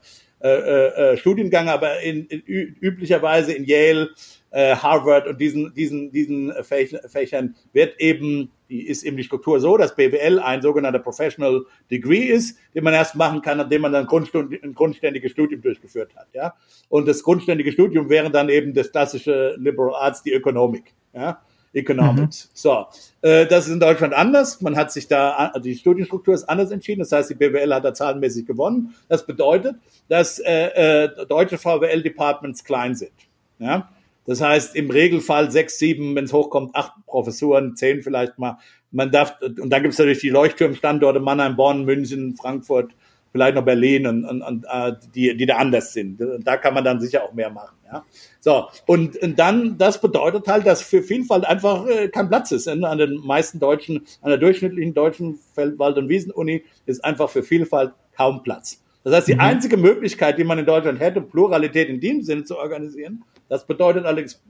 [0.44, 2.42] äh, äh, Studiengang, aber in, in,
[2.80, 4.10] üblicherweise in Yale,
[4.50, 9.78] äh, Harvard und diesen, diesen, diesen Fächern wird eben, die ist eben die Struktur so,
[9.78, 14.08] dass BWL ein sogenannter Professional Degree ist, den man erst machen kann, nachdem man dann
[14.10, 16.54] ein grundständiges Studium durchgeführt hat, ja.
[16.90, 21.40] Und das grundständige Studium wäre dann eben das klassische Liberal Arts, die Ökonomik, ja.
[21.74, 22.46] Economics.
[22.46, 22.52] Mhm.
[22.54, 22.86] So,
[23.22, 24.62] äh, das ist in Deutschland anders.
[24.62, 27.00] Man hat sich da, also die Studienstruktur ist anders entschieden.
[27.00, 28.94] Das heißt, die BWL hat da zahlenmäßig gewonnen.
[29.08, 29.76] Das bedeutet,
[30.10, 33.14] dass äh, äh, deutsche VWL-Departments klein sind.
[33.60, 33.90] Ja?
[34.26, 38.58] Das heißt, im Regelfall sechs, sieben, wenn es hochkommt, acht Professuren, zehn vielleicht mal.
[38.92, 42.92] Man darf, und dann gibt es natürlich die Leuchtturmstandorte Mannheim, Bonn, München, Frankfurt,
[43.32, 46.22] vielleicht noch Berlin und, und, und äh, die, die da anders sind.
[46.44, 47.76] Da kann man dann sicher auch mehr machen.
[47.92, 48.04] Ja?
[48.40, 52.68] So, und, und dann, das bedeutet halt, dass für Vielfalt einfach äh, kein Platz ist.
[52.68, 57.94] An den meisten deutschen, an der durchschnittlichen deutschen Feldwald- und Wiesenuni ist einfach für Vielfalt
[58.16, 58.82] kaum Platz.
[59.04, 59.42] Das heißt, die mhm.
[59.42, 64.06] einzige Möglichkeit, die man in Deutschland hätte, Pluralität in dem Sinne zu organisieren, das bedeutet
[64.06, 64.42] allerdings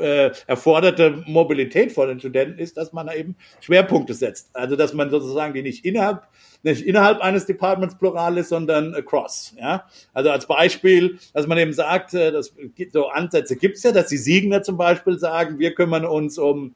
[0.00, 4.50] äh, erforderte Mobilität von den Studenten ist, dass man da eben Schwerpunkte setzt.
[4.52, 6.22] Also dass man sozusagen die nicht innerhalb
[6.62, 9.54] nicht innerhalb eines Departments plural ist, sondern across.
[9.58, 9.86] Ja?
[10.12, 14.08] Also als Beispiel, dass man eben sagt, äh, das gibt so Ansätze gibt's ja, dass
[14.08, 16.74] die Siegner zum Beispiel sagen, wir kümmern uns um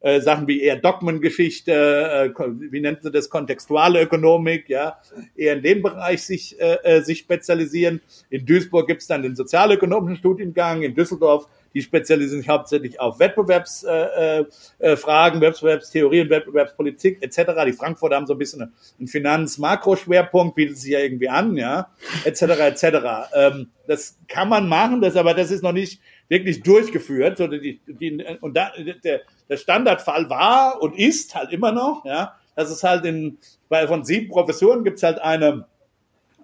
[0.00, 2.34] äh, Sachen wie eher Dogmengeschichte,
[2.70, 4.98] wie nennt sie das, kontextuale Ökonomik, ja,
[5.36, 8.00] eher in dem Bereich sich, äh sich spezialisieren.
[8.28, 14.46] In Duisburg gibt's dann den sozialökonomischen Studiengang, in Düsseldorf die spezialisieren sich hauptsächlich auf Wettbewerbsfragen,
[14.78, 17.52] äh, äh, Fragen, Wettbewerbstheorie und Wettbewerbspolitik etc.
[17.66, 21.88] Die Frankfurter haben so ein bisschen einen Finanz-Makro-Schwerpunkt, bietet sich ja irgendwie an, ja,
[22.24, 22.42] etc.
[22.42, 22.84] etc.
[23.34, 27.38] Ähm, das kann man machen, das aber das ist noch nicht wirklich durchgeführt.
[27.38, 28.72] So die, die, und da,
[29.04, 33.86] der, der Standardfall war und ist halt immer noch, ja, dass es halt in, bei
[33.86, 35.66] von sieben Professuren gibt es halt eine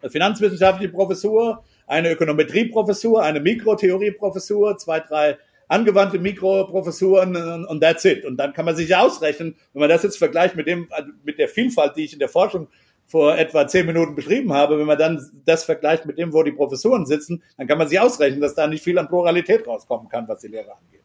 [0.06, 8.24] finanzwissenschaftliche Professur, eine Ökonometrieprofessur, eine Mikrotheorieprofessur, zwei, drei angewandte Mikroprofessuren und that's it.
[8.24, 10.88] Und dann kann man sich ausrechnen, wenn man das jetzt vergleicht mit dem,
[11.24, 12.68] mit der Vielfalt, die ich in der Forschung
[13.06, 16.52] vor etwa zehn Minuten beschrieben habe, wenn man dann das vergleicht mit dem, wo die
[16.52, 20.28] Professuren sitzen, dann kann man sich ausrechnen, dass da nicht viel an Pluralität rauskommen kann,
[20.28, 20.98] was die Lehre angeht.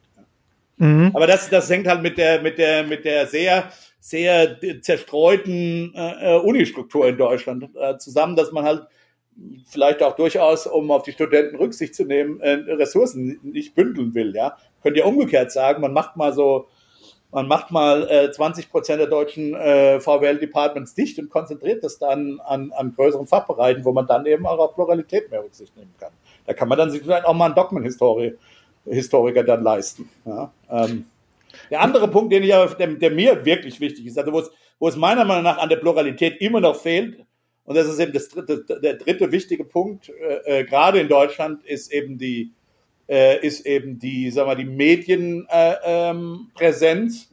[0.77, 1.11] Mhm.
[1.13, 6.35] Aber das, das hängt halt mit der, mit der, mit der sehr, sehr zerstreuten äh,
[6.37, 8.87] Unistruktur in Deutschland äh, zusammen, dass man halt
[9.65, 14.35] vielleicht auch durchaus, um auf die Studenten Rücksicht zu nehmen, äh, Ressourcen nicht bündeln will.
[14.35, 16.67] Ja, könnt ihr umgekehrt sagen, man macht mal so,
[17.31, 22.39] man macht mal äh, 20 Prozent der deutschen äh, VWL-Departments dicht und konzentriert das dann
[22.41, 26.11] an, an größeren Fachbereichen, wo man dann eben auch auf Pluralität mehr Rücksicht nehmen kann.
[26.45, 30.09] Da kann man dann sich vielleicht auch mal einen Dogmenhistoriker dann leisten.
[30.25, 31.05] Ja, ähm,
[31.69, 34.87] der andere Punkt, den ich der, der mir wirklich wichtig ist, also wo es, wo
[34.87, 37.25] es meiner Meinung nach an der Pluralität immer noch fehlt,
[37.65, 41.63] und das ist eben das dritte, der dritte wichtige Punkt, äh, äh, gerade in Deutschland
[41.63, 42.51] ist eben die,
[43.07, 46.49] äh, ist eben die, sagen wir, die Medienpräsenz, äh, ähm,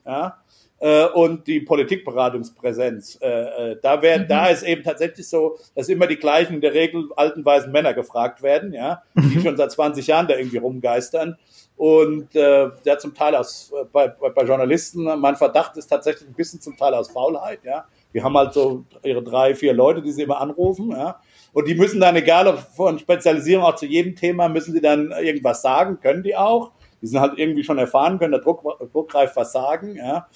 [0.06, 0.36] ja,
[0.78, 3.18] äh, und die Politikberatungspräsenz.
[3.20, 4.28] Äh, äh, da werden, mhm.
[4.28, 7.92] da ist eben tatsächlich so, dass immer die gleichen, in der Regel alten weißen Männer
[7.92, 9.42] gefragt werden, ja, die mhm.
[9.42, 11.36] schon seit 20 Jahren da irgendwie rumgeistern.
[11.76, 16.34] Und äh, ja, zum Teil aus äh, bei, bei Journalisten, mein Verdacht ist tatsächlich ein
[16.34, 20.12] bisschen zum Teil aus Faulheit, ja die haben halt so ihre drei, vier Leute, die
[20.12, 21.20] sie immer anrufen, ja.
[21.52, 25.10] Und die müssen dann, egal ob von Spezialisierung auch zu jedem Thema, müssen sie dann
[25.10, 26.70] irgendwas sagen, können die auch.
[27.02, 30.28] Die sind halt irgendwie schon erfahren, können der Druck, druckreif was sagen, ja.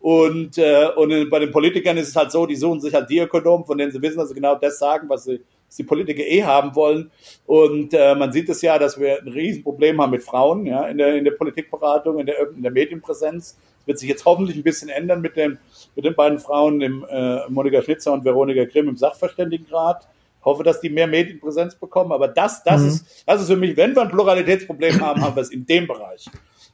[0.00, 3.18] Und, äh, und bei den Politikern ist es halt so, die suchen sich halt die
[3.18, 6.22] Ökonomen, von denen sie wissen, dass sie genau das sagen, was sie was die Politiker
[6.22, 7.10] eh haben wollen.
[7.46, 10.98] Und äh, man sieht es ja, dass wir ein Riesenproblem haben mit Frauen ja, in,
[10.98, 13.58] der, in der Politikberatung, in der, in der Medienpräsenz.
[13.82, 15.58] Das wird sich jetzt hoffentlich ein bisschen ändern mit den,
[15.96, 20.08] mit den beiden Frauen, dem, äh, Monika Schnitzer und Veronika Grimm im Sachverständigenrat.
[20.44, 22.12] Hoffe, dass die mehr Medienpräsenz bekommen.
[22.12, 22.88] Aber das, das mhm.
[22.88, 25.86] ist, das ist für mich, wenn wir ein Pluralitätsproblem haben, haben wir es in dem
[25.86, 26.26] Bereich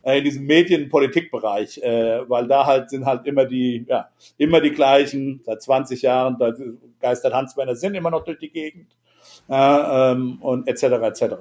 [0.02, 4.70] äh, in diesem Medien-Politik-Bereich, äh, weil da halt sind halt immer die, ja, immer die
[4.70, 6.52] gleichen, seit 20 Jahren, da
[7.00, 8.90] geistert Hans-Werner Sinn immer noch durch die Gegend
[9.48, 9.54] äh,
[10.12, 10.82] ähm, und etc.
[10.82, 11.34] etc.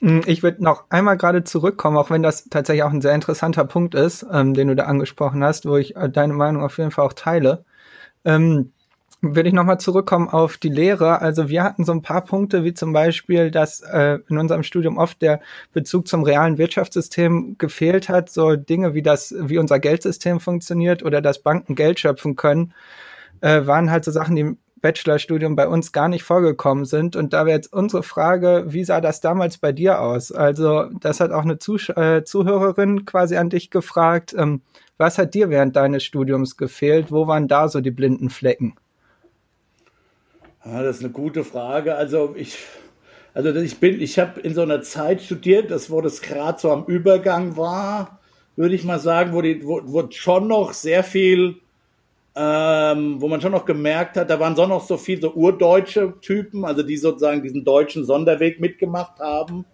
[0.00, 3.64] Hm, ich würde noch einmal gerade zurückkommen, auch wenn das tatsächlich auch ein sehr interessanter
[3.64, 6.90] Punkt ist, ähm, den du da angesprochen hast, wo ich äh, deine Meinung auf jeden
[6.90, 7.64] Fall auch teile.
[8.24, 8.72] Ähm,
[9.22, 11.20] würde ich nochmal zurückkommen auf die Lehre.
[11.22, 14.98] Also wir hatten so ein paar Punkte, wie zum Beispiel, dass äh, in unserem Studium
[14.98, 15.40] oft der
[15.72, 18.30] Bezug zum realen Wirtschaftssystem gefehlt hat.
[18.30, 22.74] So Dinge wie das, wie unser Geldsystem funktioniert oder dass Banken Geld schöpfen können,
[23.40, 24.56] äh, waren halt so Sachen, die
[24.86, 27.16] Bachelorstudium bei uns gar nicht vorgekommen sind.
[27.16, 30.30] Und da wäre jetzt unsere Frage, wie sah das damals bei dir aus?
[30.30, 34.32] Also das hat auch eine Zusch äh, Zuhörerin quasi an dich gefragt.
[34.38, 34.60] Ähm,
[34.96, 37.10] was hat dir während deines Studiums gefehlt?
[37.10, 38.76] Wo waren da so die blinden Flecken?
[40.64, 41.96] Ja, das ist eine gute Frage.
[41.96, 42.56] Also ich,
[43.34, 46.70] also ich bin, ich habe in so einer Zeit studiert, das wo das gerade so
[46.70, 48.20] am Übergang war,
[48.54, 51.56] würde ich mal sagen, wo die, wo, wo schon noch sehr viel,
[52.36, 56.14] ähm, wo man schon noch gemerkt hat, da waren schon noch so viel so urdeutsche
[56.20, 59.64] Typen, also die sozusagen diesen deutschen Sonderweg mitgemacht haben,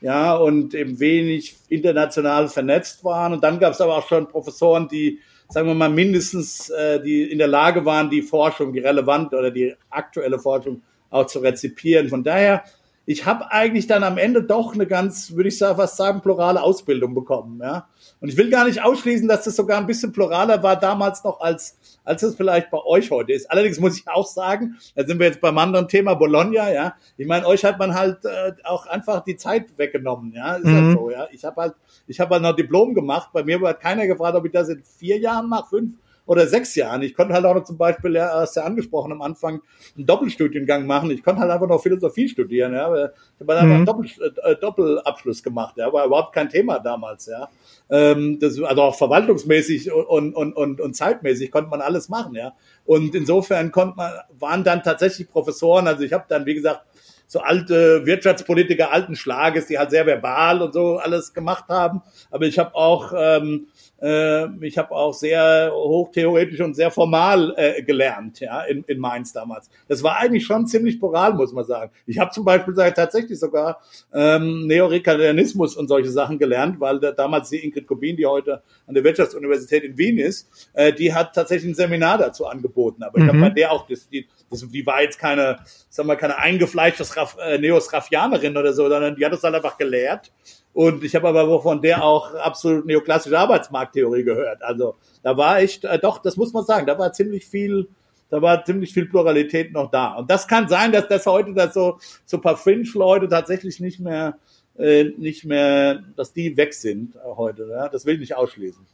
[0.00, 3.34] ja und eben wenig international vernetzt waren.
[3.34, 7.30] Und dann gab es aber auch schon Professoren, die sagen wir mal, mindestens äh, die
[7.30, 12.08] in der Lage waren, die Forschung, die relevante oder die aktuelle Forschung auch zu rezipieren.
[12.08, 12.64] Von daher
[13.06, 16.60] ich habe eigentlich dann am Ende doch eine ganz, würde ich sagen, fast sagen, plurale
[16.60, 17.60] Ausbildung bekommen.
[17.62, 17.88] Ja?
[18.20, 21.40] Und ich will gar nicht ausschließen, dass das sogar ein bisschen pluraler war damals noch,
[21.40, 23.50] als, als es vielleicht bei euch heute ist.
[23.50, 26.94] Allerdings muss ich auch sagen, da sind wir jetzt beim anderen Thema, Bologna, ja.
[27.18, 30.56] Ich meine, euch hat man halt äh, auch einfach die Zeit weggenommen, ja.
[30.56, 30.74] Ist mhm.
[30.74, 31.28] halt so, ja.
[31.30, 31.74] Ich habe halt,
[32.06, 33.30] ich habe halt noch Diplom gemacht.
[33.32, 35.94] Bei mir hat keiner gefragt, ob ich das in vier Jahren mache, fünf
[36.26, 37.02] oder sechs Jahren.
[37.02, 39.62] Ich konnte halt auch noch zum Beispiel, ja, hast ja angesprochen, am Anfang
[39.96, 41.10] einen Doppelstudiengang machen.
[41.10, 42.88] Ich konnte halt einfach noch Philosophie studieren, ja.
[42.88, 43.72] Ich habe halt einfach mhm.
[43.72, 44.10] einen Doppel,
[44.42, 45.92] äh, Doppelabschluss gemacht, ja.
[45.92, 47.48] War überhaupt kein Thema damals, ja.
[47.88, 52.54] Ähm, das, also auch verwaltungsmäßig und, und, und, und zeitmäßig konnte man alles machen, ja.
[52.84, 56.82] Und insofern konnte man, waren dann tatsächlich Professoren, also ich habe dann, wie gesagt,
[57.28, 62.02] so alte Wirtschaftspolitiker alten Schlages, die halt sehr verbal und so alles gemacht haben.
[62.30, 67.82] Aber ich habe auch ähm, äh, ich habe auch sehr hochtheoretisch und sehr formal äh,
[67.82, 69.70] gelernt, ja, in, in Mainz damals.
[69.88, 71.90] Das war eigentlich schon ziemlich moral, muss man sagen.
[72.06, 73.80] Ich habe zum Beispiel tatsächlich sogar
[74.12, 78.94] ähm, Neorekalianismus und solche Sachen gelernt, weil da, damals die Ingrid Kubin, die heute an
[78.94, 83.02] der Wirtschaftsuniversität in Wien ist, äh, die hat tatsächlich ein Seminar dazu angeboten.
[83.02, 83.24] Aber mhm.
[83.24, 86.36] ich habe bei der auch das, die, das, die war jetzt keine, sagen wir, keine
[86.36, 87.04] eingefleischte
[87.40, 90.32] äh, Neosrafianerin oder so, sondern die hat es halt einfach gelehrt
[90.76, 94.62] und ich habe aber von der auch absolut neoklassische Arbeitsmarkttheorie gehört.
[94.62, 97.88] Also da war echt, äh, doch, das muss man sagen, da war ziemlich viel,
[98.28, 100.16] da war ziemlich viel Pluralität noch da.
[100.16, 104.36] Und das kann sein, dass das heute dass so, so paar Fringe-Leute tatsächlich nicht mehr,
[104.78, 107.68] äh, nicht mehr, dass die weg sind heute.
[107.70, 107.88] Ja?
[107.88, 108.84] Das will ich nicht ausschließen.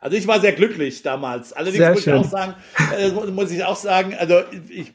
[0.00, 1.52] Also ich war sehr glücklich damals.
[1.52, 2.14] Allerdings sehr muss schön.
[2.14, 2.54] ich auch sagen,
[2.96, 4.94] äh, muss ich auch sagen, also ich,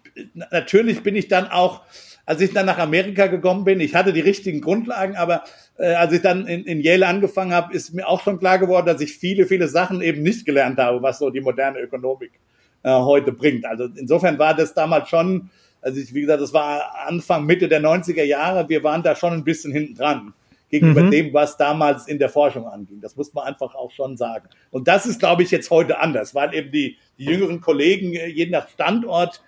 [0.49, 1.81] natürlich bin ich dann auch
[2.27, 5.45] als ich dann nach Amerika gekommen bin, ich hatte die richtigen Grundlagen, aber
[5.77, 8.85] äh, als ich dann in, in Yale angefangen habe, ist mir auch schon klar geworden,
[8.85, 12.31] dass ich viele, viele Sachen eben nicht gelernt habe, was so die moderne Ökonomik
[12.83, 13.65] äh, heute bringt.
[13.65, 15.49] Also insofern war das damals schon,
[15.81, 19.31] also ich, wie gesagt, das war Anfang, Mitte der 90er Jahre, wir waren da schon
[19.31, 20.33] ein bisschen hinten dran
[20.69, 21.11] gegenüber mhm.
[21.11, 22.99] dem, was damals in der Forschung anging.
[22.99, 24.49] Das muss man einfach auch schon sagen.
[24.71, 28.27] Und das ist, glaube ich, jetzt heute anders, weil eben die, die jüngeren Kollegen, äh,
[28.27, 29.41] je nach Standort,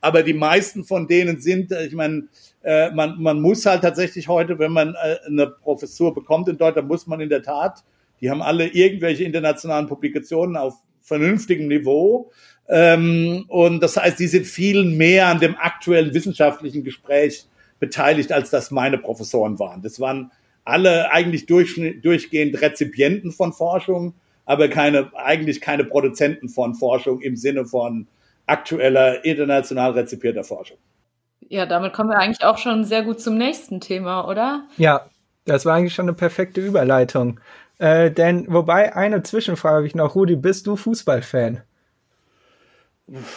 [0.00, 2.28] aber die meisten von denen sind, äh, ich meine,
[2.62, 7.06] äh, man, man muss halt tatsächlich heute, wenn man eine Professur bekommt in Deutschland, muss
[7.06, 7.82] man in der Tat,
[8.20, 12.30] die haben alle irgendwelche internationalen Publikationen auf vernünftigem Niveau.
[12.68, 17.46] Ähm, und das heißt, die sind viel mehr an dem aktuellen wissenschaftlichen Gespräch
[17.78, 19.82] beteiligt, als das meine Professoren waren.
[19.82, 20.32] Das waren
[20.66, 27.36] alle eigentlich durch, durchgehend Rezipienten von Forschung, aber keine, eigentlich keine Produzenten von Forschung im
[27.36, 28.06] Sinne von
[28.46, 30.76] aktueller, international rezipierter Forschung.
[31.48, 34.64] Ja, damit kommen wir eigentlich auch schon sehr gut zum nächsten Thema, oder?
[34.76, 35.06] Ja,
[35.44, 37.40] das war eigentlich schon eine perfekte Überleitung.
[37.78, 40.14] Äh, denn, wobei, eine Zwischenfrage habe ich noch.
[40.14, 41.62] Rudi, bist du Fußballfan?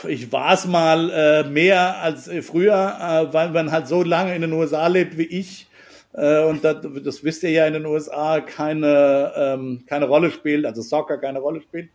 [0.08, 2.98] Ich war es mal äh, mehr als früher,
[3.30, 5.69] äh, weil man halt so lange in den USA lebt wie ich
[6.14, 10.66] äh, und das, das wisst ihr ja in den USA keine, ähm, keine Rolle spielt,
[10.66, 11.90] also Soccer keine Rolle spielt,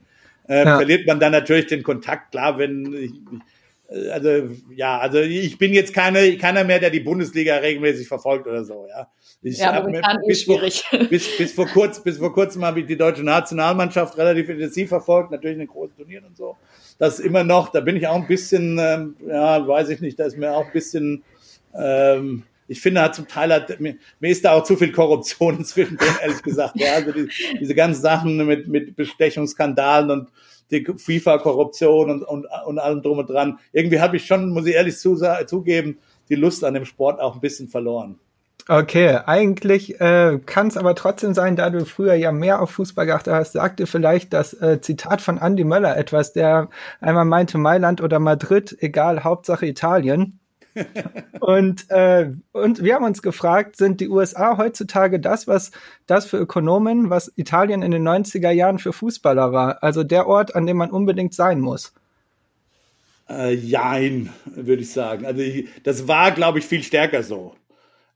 [0.48, 0.76] äh, ja.
[0.76, 2.30] verliert man dann natürlich den Kontakt.
[2.30, 3.12] Klar, wenn ich,
[3.88, 8.46] äh, also ja, also ich bin jetzt keine, keiner mehr, der die Bundesliga regelmäßig verfolgt
[8.46, 9.08] oder so, ja.
[9.42, 10.84] Ich ja, momentan bis, schwierig.
[10.88, 14.88] Vor, bis, bis vor kurz, bis vor kurzem habe ich die deutsche Nationalmannschaft relativ intensiv
[14.88, 16.56] verfolgt, natürlich in den großen Turnieren und so.
[16.98, 20.24] Das immer noch, da bin ich auch ein bisschen, ähm, ja, weiß ich nicht, da
[20.24, 21.24] ist mir auch ein bisschen,
[21.76, 25.56] ähm, ich finde, hat zum Teil hat, mir, mir ist da auch zu viel Korruption
[25.58, 26.74] inzwischen ehrlich gesagt.
[26.76, 27.28] Ja, also die,
[27.60, 30.28] diese ganzen Sachen mit, mit Bestechungsskandalen und
[30.70, 33.58] die FIFA-Korruption und, und, und allem drum und dran.
[33.72, 35.98] Irgendwie habe ich schon, muss ich ehrlich zu, zugeben,
[36.28, 38.18] die Lust an dem Sport auch ein bisschen verloren.
[38.66, 43.04] Okay, eigentlich äh, kann es aber trotzdem sein, da du früher ja mehr auf Fußball
[43.04, 48.00] geachtet hast, sagte vielleicht das äh, Zitat von Andy Möller etwas, der einmal meinte Mailand
[48.00, 50.40] oder Madrid, egal, Hauptsache Italien.
[51.40, 55.70] Und, äh, und wir haben uns gefragt, sind die USA heutzutage das, was
[56.06, 59.82] das für Ökonomen, was Italien in den 90er Jahren für Fußballer war?
[59.82, 61.92] Also der Ort, an dem man unbedingt sein muss.
[63.28, 65.24] Äh, jein, würde ich sagen.
[65.24, 67.54] Also ich, das war, glaube ich, viel stärker so.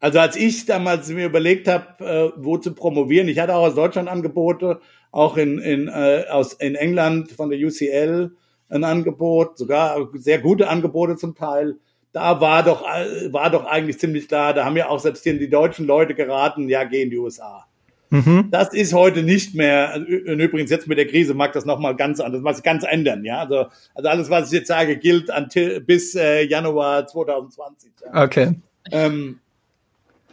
[0.00, 3.74] Also als ich damals mir überlegt habe, äh, wo zu promovieren, ich hatte auch aus
[3.74, 8.30] Deutschland Angebote, auch in, in, äh, aus, in England von der UCL
[8.68, 11.78] ein Angebot, sogar sehr gute Angebote zum Teil
[12.18, 15.86] da war doch, war doch eigentlich ziemlich klar, da haben ja auch selbst die deutschen
[15.86, 17.64] Leute geraten, ja, geh in die USA.
[18.10, 18.48] Mhm.
[18.50, 22.18] Das ist heute nicht mehr, und übrigens jetzt mit der Krise mag das nochmal ganz
[22.18, 23.38] anders, was ganz ändern, ja.
[23.38, 27.92] Also, also alles, was ich jetzt sage, gilt until, bis äh, Januar 2020.
[28.04, 28.24] Ja?
[28.24, 28.54] Okay.
[28.90, 29.38] Ähm,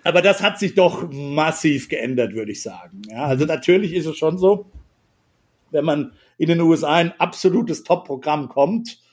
[0.04, 3.04] aber das hat sich doch massiv geändert, würde ich sagen.
[3.12, 4.66] Ja, also natürlich ist es schon so,
[5.70, 9.05] wenn man in den USA ein absolutes Top-Programm kommt,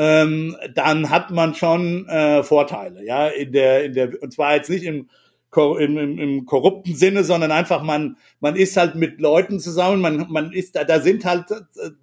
[0.00, 4.70] ähm, dann hat man schon äh, Vorteile, ja, in der, in der, und zwar jetzt
[4.70, 5.08] nicht im,
[5.56, 10.26] im, im, im korrupten Sinne, sondern einfach man, man ist halt mit Leuten zusammen, man,
[10.30, 11.46] man ist da, da sind halt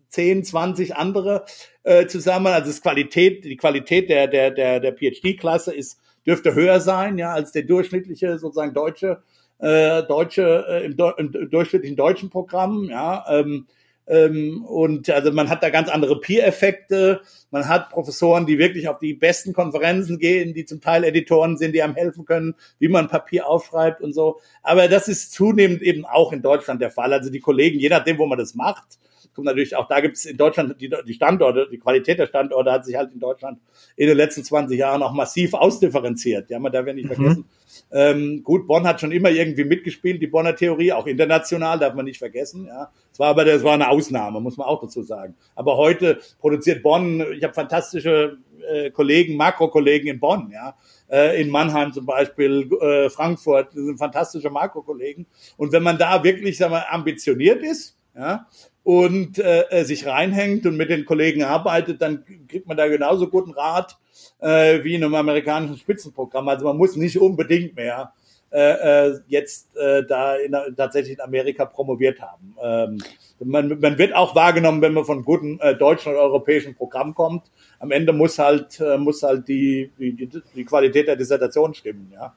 [0.09, 1.45] 10, äh, 20 andere
[1.83, 6.81] äh, zusammen, also das Qualität, die Qualität der, der, der, der PhD-Klasse ist, dürfte höher
[6.81, 9.23] sein, ja, als der durchschnittliche sozusagen deutsche,
[9.59, 13.67] äh, deutsche, äh, im, im durchschnittlichen deutschen Programm, ja, ähm,
[14.07, 17.21] und also man hat da ganz andere Peer-Effekte.
[17.49, 21.73] Man hat Professoren, die wirklich auf die besten Konferenzen gehen, die zum Teil Editoren sind,
[21.73, 24.39] die einem helfen können, wie man Papier aufschreibt und so.
[24.61, 27.13] Aber das ist zunehmend eben auch in Deutschland der Fall.
[27.13, 28.99] Also die Kollegen, je nachdem, wo man das macht,
[29.35, 32.71] kommt natürlich auch, da gibt es in Deutschland die, die Standorte, die Qualität der Standorte
[32.71, 33.59] hat sich halt in Deutschland
[33.95, 36.49] in den letzten 20 Jahren auch massiv ausdifferenziert.
[36.49, 37.13] Ja, man darf ja nicht mhm.
[37.13, 37.45] vergessen.
[37.91, 42.05] Ähm, gut, Bonn hat schon immer irgendwie mitgespielt, die Bonner Theorie, auch international, darf man
[42.05, 42.65] nicht vergessen.
[42.65, 45.35] Ja, es war aber das war eine Ausnahme, muss man auch dazu sagen.
[45.55, 50.75] Aber heute produziert Bonn, ich habe fantastische äh, Kollegen, Makrokollegen in Bonn, ja,
[51.09, 55.25] äh, in Mannheim zum Beispiel, äh, Frankfurt, das sind fantastische Makrokollegen.
[55.57, 58.47] Und wenn man da wirklich sagen wir, ambitioniert ist, ja,
[58.85, 63.51] und äh, sich reinhängt und mit den Kollegen arbeitet, dann kriegt man da genauso guten
[63.51, 63.97] Rat
[64.39, 66.47] äh, wie in einem amerikanischen Spitzenprogramm.
[66.47, 68.13] Also man muss nicht unbedingt mehr
[68.51, 72.55] äh, äh, jetzt äh, da in, tatsächlich in Amerika promoviert haben.
[72.61, 72.97] Ähm,
[73.43, 77.51] man, man wird auch wahrgenommen, wenn man von guten äh, deutschen und europäischen Programmen kommt.
[77.79, 82.35] Am Ende muss halt äh, muss halt die, die, die Qualität der Dissertation stimmen, ja.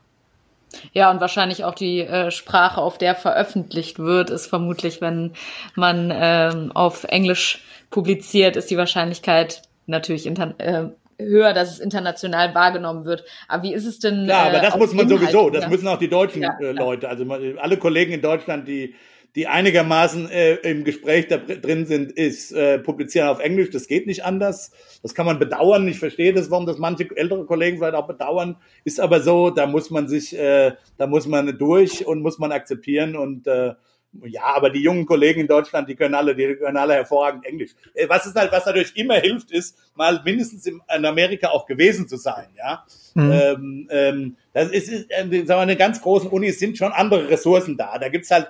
[0.92, 5.32] Ja, und wahrscheinlich auch die äh, Sprache, auf der veröffentlicht wird, ist vermutlich, wenn
[5.74, 13.04] man ähm, auf Englisch publiziert, ist die Wahrscheinlichkeit natürlich äh, höher, dass es international wahrgenommen
[13.04, 13.24] wird.
[13.48, 14.26] Aber wie ist es denn?
[14.26, 15.50] Ja, aber das äh, muss man sowieso.
[15.50, 17.08] Das müssen auch die deutschen ja, äh, Leute.
[17.08, 17.24] Also
[17.58, 18.94] alle Kollegen in Deutschland, die
[19.38, 23.70] die einigermaßen äh, im Gespräch da drin sind, ist äh, publizieren auf Englisch.
[23.70, 24.72] Das geht nicht anders.
[25.00, 25.86] Das kann man bedauern.
[25.86, 28.56] Ich verstehe das, warum das manche ältere Kollegen vielleicht auch bedauern.
[28.82, 32.50] Ist aber so, da muss man sich, äh, da muss man durch und muss man
[32.50, 33.74] akzeptieren und äh,
[34.24, 37.76] ja, aber die jungen Kollegen in Deutschland, die können alle, die können alle hervorragend Englisch.
[37.94, 42.08] Äh, was ist halt, was natürlich immer hilft, ist, mal mindestens in Amerika auch gewesen
[42.08, 42.84] zu sein, ja.
[43.14, 43.32] Mhm.
[43.32, 47.28] Ähm, ähm, das ist, ist äh, sagen wir, eine ganz großen Unis sind schon andere
[47.28, 47.98] Ressourcen da.
[47.98, 48.48] Da gibt's halt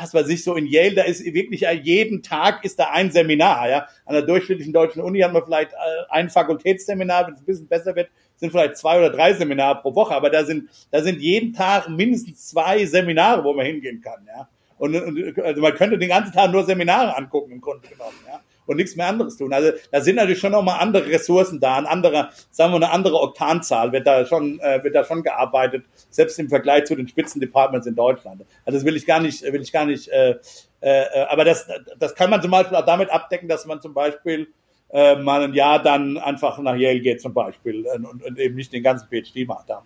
[0.00, 3.68] was weiß ich, so in Yale, da ist wirklich jeden Tag ist da ein Seminar,
[3.68, 3.88] ja.
[4.04, 5.76] An der durchschnittlichen deutschen Uni hat man vielleicht äh,
[6.10, 9.94] ein Fakultätsseminar, wenn es ein bisschen besser wird, sind vielleicht zwei oder drei Seminare pro
[9.94, 14.26] Woche, aber da sind, da sind jeden Tag mindestens zwei Seminare, wo man hingehen kann,
[14.26, 14.48] ja.
[14.78, 18.40] Und, und also man könnte den ganzen Tag nur Seminare angucken, im Grunde genommen, ja
[18.66, 19.52] und nichts mehr anderes tun.
[19.52, 23.20] Also da sind natürlich schon nochmal andere Ressourcen da, ein anderer, sagen wir, eine andere
[23.20, 27.86] Oktanzahl wird da schon, äh, wird da schon gearbeitet, selbst im Vergleich zu den Spitzendepartments
[27.86, 28.42] in Deutschland.
[28.64, 30.36] Also das will ich gar nicht, will ich gar nicht, äh,
[30.80, 31.66] äh, aber das,
[31.98, 34.48] das kann man zum Beispiel auch damit abdecken, dass man zum Beispiel
[34.90, 38.54] äh, mal ein Jahr dann einfach nach Yale geht zum Beispiel äh, und, und eben
[38.54, 39.68] nicht den ganzen PhD macht.
[39.68, 39.82] Ja.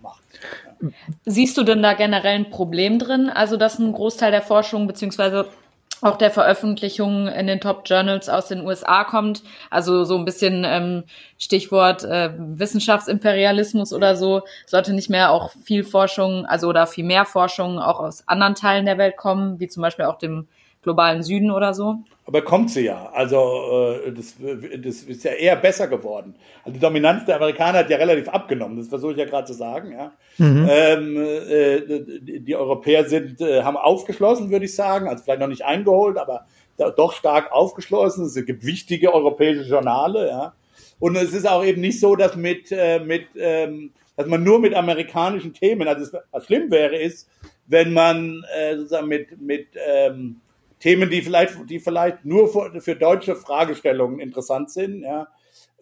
[1.25, 3.31] Siehst du denn da generell ein Problem drin?
[3.31, 5.49] Also dass ein Großteil der Forschung beziehungsweise
[6.03, 9.43] auch der Veröffentlichungen in den Top Journals aus den USA kommt.
[9.71, 11.05] Also so ein bisschen ähm,
[11.39, 17.25] Stichwort äh, Wissenschaftsimperialismus oder so, sollte nicht mehr auch viel Forschung, also oder viel mehr
[17.25, 20.49] Forschung auch aus anderen Teilen der Welt kommen, wie zum Beispiel auch dem
[20.83, 21.97] globalen Süden oder so?
[22.27, 23.11] Aber kommt sie ja.
[23.13, 24.37] Also äh, das,
[24.83, 26.35] das ist ja eher besser geworden.
[26.65, 28.79] Also die Dominanz der Amerikaner hat ja relativ abgenommen.
[28.79, 29.93] Das versuche ich ja gerade zu sagen.
[29.93, 30.13] Ja.
[30.39, 30.69] Mhm.
[30.71, 35.09] Ähm, äh, die Europäer sind äh, haben aufgeschlossen, würde ich sagen.
[35.09, 36.47] Also vielleicht noch nicht eingeholt, aber
[36.97, 38.25] doch stark aufgeschlossen.
[38.27, 40.29] Es gibt wichtige europäische Journale.
[40.29, 40.55] Ja.
[40.99, 44.61] Und es ist auch eben nicht so, dass mit äh, mit ähm, dass man nur
[44.61, 47.29] mit amerikanischen Themen, also was schlimm wäre, ist,
[47.67, 50.41] wenn man äh, sozusagen mit mit ähm,
[50.81, 55.29] Themen, die vielleicht, die vielleicht nur für, für deutsche Fragestellungen interessant sind, ja,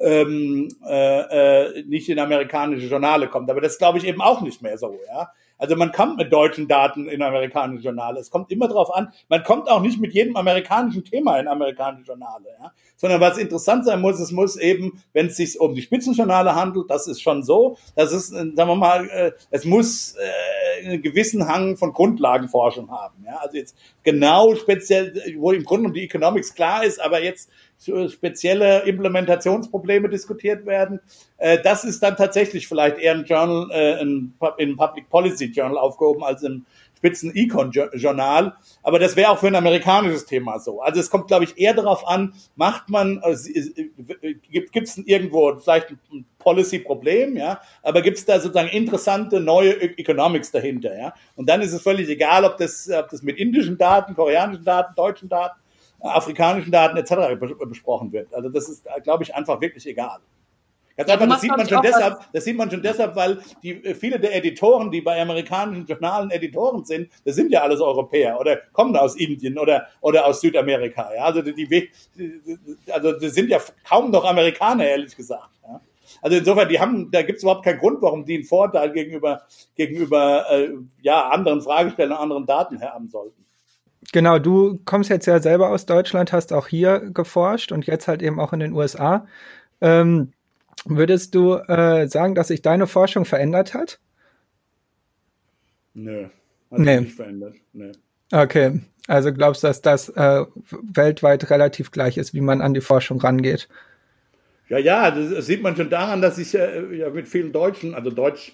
[0.00, 3.50] ähm, äh, äh, nicht in amerikanische Journale kommt.
[3.50, 5.30] Aber das glaube ich eben auch nicht mehr so, ja.
[5.58, 8.20] Also man kommt mit deutschen Daten in amerikanische Journale.
[8.20, 12.06] Es kommt immer darauf an, man kommt auch nicht mit jedem amerikanischen Thema in amerikanische
[12.06, 12.72] Journale, ja.
[12.96, 16.90] Sondern was interessant sein muss, es muss eben, wenn es sich um die Spitzenjournale handelt,
[16.90, 21.02] das ist schon so, das ist, äh, sagen wir mal, äh, es muss äh, einen
[21.02, 23.36] gewissen Hang von Grundlagenforschung haben, ja.
[23.36, 27.50] Also jetzt genau speziell, wo im Grunde um die Economics klar ist, aber jetzt
[27.80, 31.00] spezielle Implementationsprobleme diskutiert werden.
[31.36, 35.78] Äh, das ist dann tatsächlich vielleicht eher ein Journal, äh, ein, in Public Policy Journal
[35.78, 36.66] aufgehoben als im
[36.98, 38.56] Spitzen-Econ-Journal.
[38.82, 40.80] Aber das wäre auch für ein amerikanisches Thema so.
[40.80, 45.90] Also es kommt, glaube ich, eher darauf an, macht man, äh, gibt es irgendwo vielleicht
[46.12, 51.14] ein Policy-Problem, ja, aber gibt es da sozusagen interessante neue Economics dahinter, ja.
[51.36, 54.94] Und dann ist es völlig egal, ob das, ob das mit indischen Daten, koreanischen Daten,
[54.96, 55.60] deutschen Daten
[56.00, 57.38] afrikanischen Daten etc.
[57.68, 58.32] besprochen wird.
[58.32, 60.18] Also das ist, glaube ich, einfach wirklich egal.
[60.98, 63.94] Ganz einfach, das sieht man schon deshalb, das sieht man schon deshalb, weil die, äh,
[63.94, 68.56] viele der Editoren, die bei amerikanischen Journalen Editoren sind, das sind ja alles Europäer oder
[68.72, 71.08] kommen aus Indien oder, oder aus Südamerika.
[71.14, 71.88] Ja, also die, die,
[72.90, 75.50] also die sind ja kaum noch Amerikaner, ehrlich gesagt.
[75.62, 75.80] Ja.
[76.20, 79.42] Also insofern, die haben, da gibt es überhaupt keinen Grund, warum die einen Vorteil gegenüber,
[79.76, 80.70] gegenüber äh,
[81.00, 83.44] ja, anderen Fragestellungen, anderen Daten haben sollten.
[84.12, 88.22] Genau, du kommst jetzt ja selber aus Deutschland, hast auch hier geforscht und jetzt halt
[88.22, 89.26] eben auch in den USA.
[89.80, 90.32] Ähm,
[90.86, 94.00] würdest du äh, sagen, dass sich deine Forschung verändert hat?
[95.94, 96.24] Nö,
[96.70, 97.00] hat nee.
[97.00, 97.54] nicht verändert.
[97.72, 97.92] Nee.
[98.32, 100.44] Okay, also glaubst du, dass das äh,
[100.82, 103.68] weltweit relativ gleich ist, wie man an die Forschung rangeht?
[104.68, 108.10] Ja, ja, das sieht man schon daran, dass ich äh, ja mit vielen Deutschen, also
[108.10, 108.52] Deutsch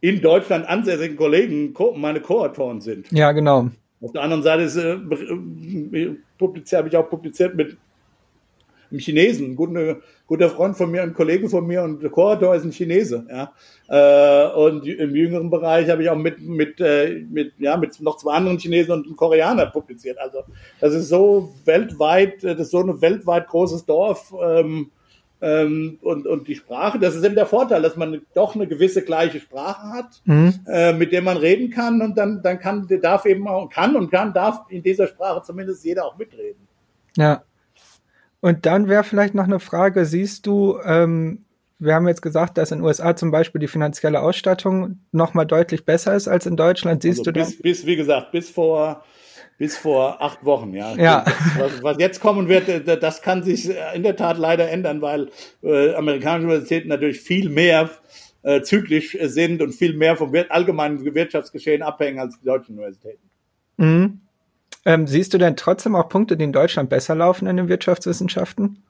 [0.00, 3.10] in Deutschland ansässigen Kollegen meine Co-Autoren sind.
[3.10, 3.70] Ja, genau.
[4.00, 7.76] Auf der anderen Seite ist, äh, äh publiziert, habe ich auch publiziert mit
[8.90, 9.96] einem Chinesen, ein guter,
[10.26, 13.26] guter Freund von mir, ein Kollege von mir und Co-Autor ist ein Chinese.
[13.28, 13.52] Ja.
[13.88, 18.16] Äh, und im jüngeren Bereich habe ich auch mit, mit, äh, mit, ja, mit noch
[18.16, 20.18] zwei anderen Chinesen und einem Koreaner publiziert.
[20.18, 20.42] Also
[20.80, 24.32] das ist so weltweit, das ist so ein weltweit großes Dorf.
[24.42, 24.90] Ähm,
[25.40, 29.02] ähm, und, und die Sprache, das ist eben der Vorteil, dass man doch eine gewisse
[29.02, 30.54] gleiche Sprache hat, mhm.
[30.66, 34.10] äh, mit der man reden kann und dann, dann kann, darf eben auch, kann und
[34.10, 36.66] kann, darf in dieser Sprache zumindest jeder auch mitreden.
[37.16, 37.42] Ja.
[38.40, 41.44] Und dann wäre vielleicht noch eine Frage, siehst du, ähm,
[41.78, 45.44] wir haben jetzt gesagt, dass in den USA zum Beispiel die finanzielle Ausstattung noch mal
[45.44, 47.02] deutlich besser ist als in Deutschland.
[47.02, 49.04] Siehst also du bis, bis, wie gesagt, bis vor
[49.58, 50.94] bis vor acht Wochen, ja.
[50.94, 51.24] ja.
[51.58, 55.02] Was, was, jetzt kommen wird, äh, das kann sich äh, in der Tat leider ändern,
[55.02, 55.30] weil
[55.62, 57.90] äh, amerikanische Universitäten natürlich viel mehr
[58.44, 63.28] äh, zyklisch sind und viel mehr vom allgemeinen Wirtschaftsgeschehen abhängen als die deutschen Universitäten.
[63.76, 64.20] Mhm.
[64.84, 68.82] Ähm, siehst du denn trotzdem auch Punkte, die in Deutschland besser laufen in den Wirtschaftswissenschaften?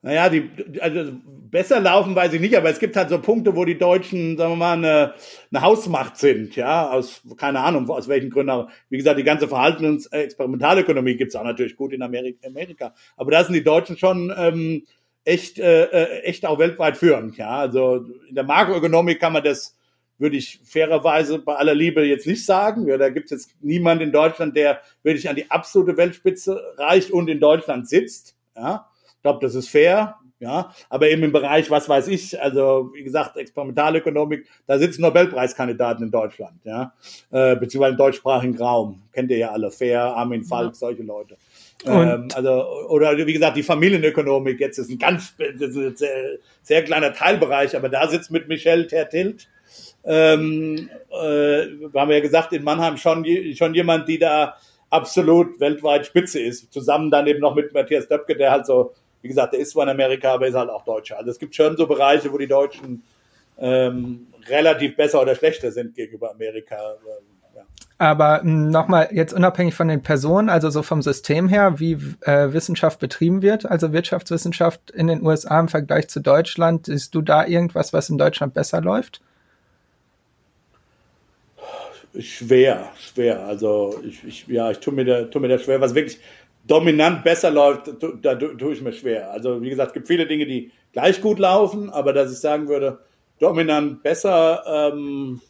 [0.00, 0.48] Naja, die,
[0.80, 4.36] also besser laufen weiß ich nicht, aber es gibt halt so Punkte, wo die Deutschen,
[4.36, 5.14] sagen wir mal, eine,
[5.50, 8.68] eine Hausmacht sind, ja, aus, keine Ahnung, aus welchen Gründen auch.
[8.90, 12.94] Wie gesagt, die ganze Verhaltens- Experimentalökonomie gibt's auch natürlich gut in Amerika.
[13.16, 14.84] Aber da sind die Deutschen schon ähm,
[15.24, 17.50] echt, äh, äh, echt auch weltweit führend, ja.
[17.50, 19.76] Also in der Makroökonomik kann man das,
[20.16, 22.86] würde ich fairerweise bei aller Liebe jetzt nicht sagen.
[22.86, 27.28] Ja, da gibt's jetzt niemand in Deutschland, der wirklich an die absolute Weltspitze reicht und
[27.28, 28.88] in Deutschland sitzt, ja.
[29.18, 33.02] Ich glaube, das ist fair, ja, aber eben im Bereich, was weiß ich, also wie
[33.02, 36.94] gesagt, Experimentalökonomik, da sitzen Nobelpreiskandidaten in Deutschland, ja,
[37.32, 41.36] äh, beziehungsweise im deutschsprachigen Raum, kennt ihr ja alle, Fair, Armin Falk, solche Leute.
[41.84, 46.84] Ähm, also, oder wie gesagt, die Familienökonomik, jetzt ist ein ganz ist ein sehr, sehr,
[46.84, 49.48] kleiner Teilbereich, aber da sitzt mit Michel Tertilt,
[50.04, 54.56] ähm, äh, haben wir ja gesagt, in Mannheim schon, schon jemand, die da
[54.90, 58.92] absolut weltweit Spitze ist, zusammen dann eben noch mit Matthias Döpke, der halt so
[59.22, 61.18] wie gesagt, der ist zwar in Amerika, aber ist halt auch Deutscher.
[61.18, 63.02] Also es gibt schon so Bereiche, wo die Deutschen
[63.58, 66.76] ähm, relativ besser oder schlechter sind gegenüber Amerika.
[67.54, 67.62] Ja.
[67.98, 72.52] Aber hm, nochmal jetzt unabhängig von den Personen, also so vom System her, wie äh,
[72.52, 77.44] Wissenschaft betrieben wird, also Wirtschaftswissenschaft in den USA im Vergleich zu Deutschland, siehst du da
[77.44, 79.20] irgendwas, was in Deutschland besser läuft?
[82.18, 83.44] Schwer, schwer.
[83.46, 86.20] Also ich, ich ja, ich tue mir da, tue mir da schwer, was wirklich
[86.68, 87.90] dominant besser läuft,
[88.22, 89.32] da tue ich mir schwer.
[89.32, 92.68] Also wie gesagt, es gibt viele Dinge, die gleich gut laufen, aber dass ich sagen
[92.68, 93.00] würde,
[93.40, 95.40] dominant besser, ähm,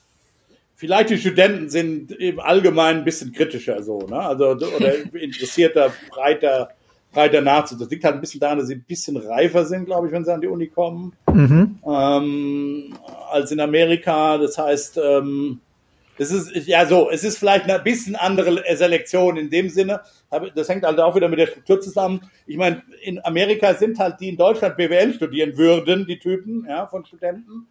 [0.76, 4.20] vielleicht die Studenten sind im Allgemeinen ein bisschen kritischer so, ne?
[4.20, 6.70] Also oder interessierter, breiter,
[7.12, 7.84] breiter nachzudenken.
[7.84, 10.24] Das liegt halt ein bisschen daran, dass sie ein bisschen reifer sind, glaube ich, wenn
[10.24, 11.78] sie an die Uni kommen, mhm.
[11.84, 12.94] ähm,
[13.30, 14.38] als in Amerika.
[14.38, 15.60] Das heißt, ähm,
[16.18, 20.00] es ist ja so, es ist vielleicht ein bisschen andere Selektion in dem Sinne.
[20.54, 22.20] Das hängt halt auch wieder mit der Struktur zusammen.
[22.46, 26.86] Ich meine, in Amerika sind halt die in Deutschland BWL studieren würden, die Typen ja,
[26.86, 27.66] von Studenten,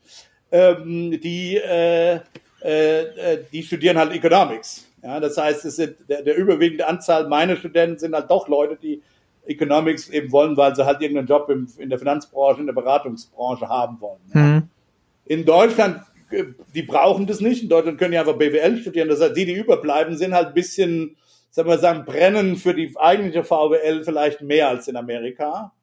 [0.51, 2.19] ähm, die äh,
[2.61, 4.87] äh, die studieren halt Economics.
[5.03, 8.77] Ja, das heißt, es sind der, der überwiegende Anzahl meiner Studenten sind halt doch Leute,
[8.81, 9.01] die
[9.45, 13.69] Economics eben wollen, weil sie halt irgendeinen Job im, in der Finanzbranche, in der Beratungsbranche
[13.69, 14.19] haben wollen.
[14.33, 14.69] Mhm.
[15.25, 16.01] In Deutschland,
[16.31, 17.63] äh, die brauchen das nicht.
[17.63, 19.09] In Deutschland können die einfach BWL studieren.
[19.09, 21.15] Das heißt, die, die überbleiben, sind halt ein bisschen,
[21.57, 25.73] sagen wir sagen, brennen für die eigentliche VWL vielleicht mehr als in Amerika.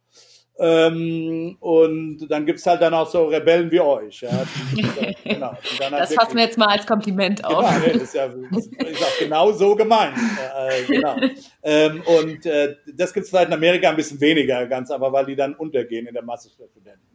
[0.56, 4.20] Ähm, und dann gibt's halt dann auch so Rebellen wie euch.
[4.20, 4.30] Ja.
[5.24, 5.52] genau.
[5.80, 7.58] Halt das fassen wir jetzt mal als Kompliment auf.
[7.58, 10.14] Genau, nee, ist ja ist auch genau so gemeint.
[10.16, 11.16] Äh, genau.
[11.64, 15.34] ähm, und äh, das gibt's vielleicht in Amerika ein bisschen weniger, ganz aber weil die
[15.34, 17.13] dann untergehen in der Masse der Studenten.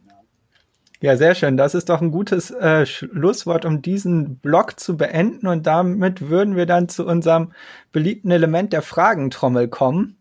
[1.00, 1.16] Ja.
[1.16, 1.56] Sehr schön.
[1.56, 5.46] Das ist doch ein gutes äh, Schlusswort, um diesen Blog zu beenden.
[5.46, 7.52] Und damit würden wir dann zu unserem
[7.92, 10.16] beliebten Element der Fragentrommel kommen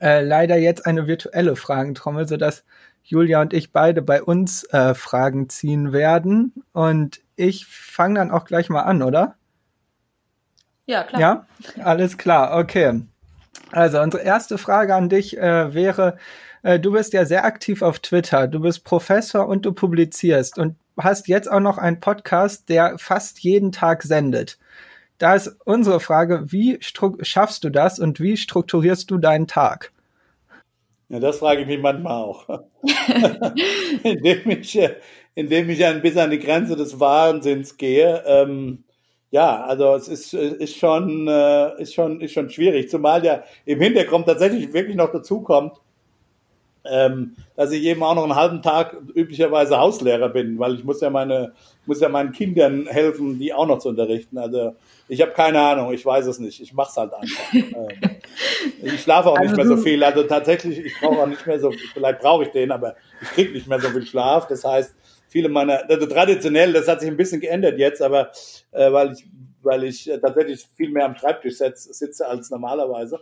[0.00, 2.64] äh, leider jetzt eine virtuelle Fragentrommel, sodass
[3.02, 6.52] Julia und ich beide bei uns äh, Fragen ziehen werden.
[6.72, 9.34] Und ich fange dann auch gleich mal an, oder?
[10.86, 11.20] Ja, klar.
[11.20, 11.46] Ja,
[11.82, 13.02] alles klar, okay.
[13.72, 16.18] Also unsere erste Frage an dich äh, wäre,
[16.64, 20.74] äh, du bist ja sehr aktiv auf Twitter, du bist Professor und du publizierst und
[20.98, 24.58] hast jetzt auch noch einen Podcast, der fast jeden Tag sendet
[25.18, 29.92] da ist unsere Frage, wie schaffst du das und wie strukturierst du deinen Tag?
[31.08, 32.48] Ja, das frage ich mich manchmal auch.
[34.02, 34.96] indem, ich, äh,
[35.34, 38.24] indem ich ein bisschen an die Grenze des Wahnsinns gehe.
[38.26, 38.84] Ähm,
[39.30, 43.80] ja, also es ist, ist, schon, äh, ist, schon, ist schon schwierig, zumal ja im
[43.80, 45.80] Hintergrund tatsächlich wirklich noch dazu kommt,
[46.84, 51.00] ähm, dass ich eben auch noch einen halben Tag üblicherweise Hauslehrer bin, weil ich muss
[51.00, 51.52] ja meine,
[51.86, 54.38] muss ja meinen Kindern helfen, die auch noch zu unterrichten.
[54.38, 54.74] Also
[55.08, 56.60] ich habe keine Ahnung, ich weiß es nicht.
[56.60, 57.52] Ich mache es halt einfach.
[57.54, 60.02] Ähm, ich schlafe auch nicht mehr so viel.
[60.02, 63.52] Also tatsächlich, ich brauche auch nicht mehr so, vielleicht brauche ich den, aber ich kriege
[63.52, 64.46] nicht mehr so viel Schlaf.
[64.46, 64.94] Das heißt,
[65.28, 68.30] viele meiner, also traditionell, das hat sich ein bisschen geändert jetzt, aber
[68.72, 69.26] äh, weil ich,
[69.62, 73.20] weil ich tatsächlich viel mehr am Schreibtisch sitze als normalerweise.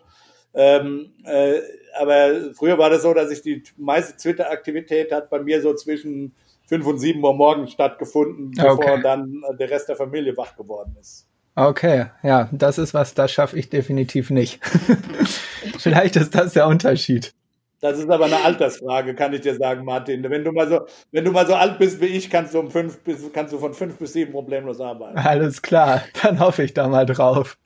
[0.55, 1.61] Ähm, äh,
[1.99, 6.35] aber früher war das so, dass ich die meiste Twitter-Aktivität hat bei mir so zwischen
[6.67, 9.03] fünf und sieben Uhr morgens stattgefunden, bevor okay.
[9.03, 11.27] dann der Rest der Familie wach geworden ist.
[11.55, 14.59] Okay, ja, das ist was, das schaffe ich definitiv nicht.
[15.79, 17.35] Vielleicht ist das der Unterschied.
[17.83, 20.23] Das ist aber eine Altersfrage, kann ich dir sagen, Martin.
[20.23, 22.71] Wenn du mal so, wenn du mal so alt bist wie ich, kannst du um
[22.71, 25.19] fünf bis, kannst du von fünf bis sieben problemlos arbeiten.
[25.19, 27.59] Alles klar, dann hoffe ich da mal drauf.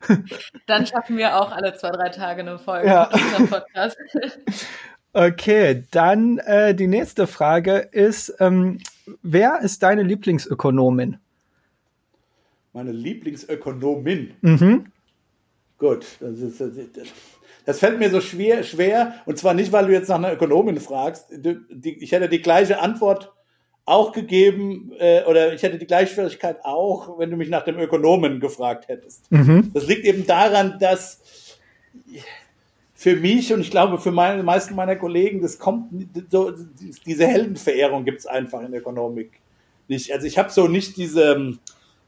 [0.66, 3.10] Dann schaffen wir auch alle zwei, drei Tage eine Folge ja.
[3.48, 3.96] Podcast.
[5.18, 8.80] Okay, dann äh, die nächste Frage ist, ähm,
[9.22, 11.16] wer ist deine Lieblingsökonomin?
[12.76, 14.34] meine Lieblingsökonomin.
[14.42, 14.86] Mhm.
[15.78, 16.76] Gut, das, ist, das,
[17.74, 19.14] fällt mir so schwer, schwer.
[19.26, 21.26] Und zwar nicht, weil du jetzt nach einer Ökonomin fragst.
[21.82, 23.32] Ich hätte die gleiche Antwort
[23.84, 27.78] auch gegeben, äh, oder ich hätte die gleiche Schwierigkeit auch, wenn du mich nach dem
[27.78, 29.30] Ökonomen gefragt hättest.
[29.30, 29.70] Mhm.
[29.74, 31.20] Das liegt eben daran, dass
[32.94, 35.92] für mich und ich glaube für meine meisten meiner Kollegen, das kommt
[36.30, 36.52] so,
[37.06, 39.40] diese Heldenverehrung gibt es einfach in der Ökonomik
[39.86, 40.12] nicht.
[40.12, 41.56] Also ich habe so nicht diese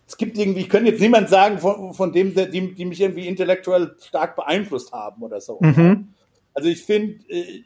[0.09, 3.29] es gibt irgendwie, ich könnte jetzt niemand sagen, von, von dem, die, die mich irgendwie
[3.29, 5.59] intellektuell stark beeinflusst haben oder so.
[5.61, 6.15] Mhm.
[6.55, 7.63] Also ich finde, äh,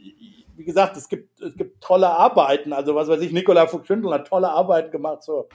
[0.56, 2.72] wie gesagt, es gibt, es gibt tolle Arbeiten.
[2.72, 5.48] Also was weiß ich, Nicola Fuchs-Schindel hat tolle Arbeiten gemacht, so,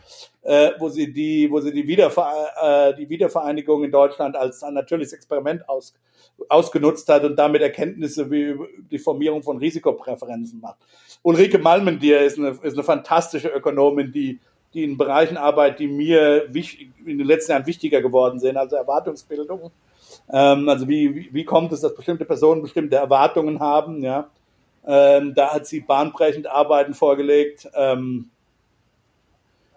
[0.44, 2.32] äh, wo sie die, wo sie die, Wiederver
[2.62, 5.94] äh, die Wiedervereinigung in Deutschland als ein natürliches Experiment aus,
[6.48, 8.56] ausgenutzt hat und damit Erkenntnisse wie
[8.90, 10.78] die Formierung von Risikopräferenzen macht.
[11.22, 14.40] Ulrike Malmendier ist eine, ist eine fantastische Ökonomin, die
[14.74, 16.46] die in Bereichen arbeiten, die mir
[17.06, 19.72] in den letzten Jahren wichtiger geworden sind, also Erwartungsbildung.
[20.32, 24.30] Ähm, also wie, wie kommt es, dass bestimmte Personen bestimmte Erwartungen haben, ja.
[24.86, 27.70] Ähm, da hat sie bahnbrechend Arbeiten vorgelegt.
[27.76, 28.30] Ähm,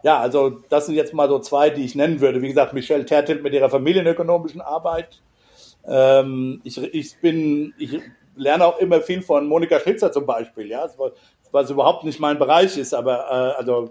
[0.02, 2.42] ja, also das sind jetzt mal so zwei, die ich nennen würde.
[2.42, 5.20] Wie gesagt, Michelle Tertelt mit ihrer familienökonomischen Arbeit.
[5.86, 8.00] Ähm, ich, ich bin, ich
[8.36, 10.88] lerne auch immer viel von Monika Schnitzer zum Beispiel, ja,
[11.52, 13.90] was überhaupt nicht mein Bereich ist, aber äh, also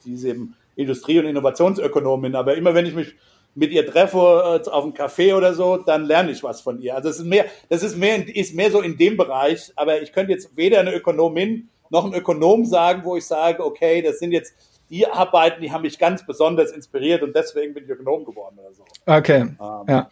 [0.00, 3.14] sie ist eben Industrie- und Innovationsökonomin, aber immer wenn ich mich
[3.54, 6.94] mit ihr treffe äh, auf einem Café oder so, dann lerne ich was von ihr.
[6.94, 10.12] Also es ist mehr, das ist mehr, ist mehr so in dem Bereich, aber ich
[10.12, 14.32] könnte jetzt weder eine Ökonomin noch ein Ökonom sagen, wo ich sage, okay, das sind
[14.32, 14.54] jetzt
[14.90, 18.72] die Arbeiten, die haben mich ganz besonders inspiriert und deswegen bin ich Ökonom geworden oder
[18.72, 18.84] so.
[19.06, 19.40] Okay.
[19.40, 19.56] Ähm,
[19.88, 20.10] ja.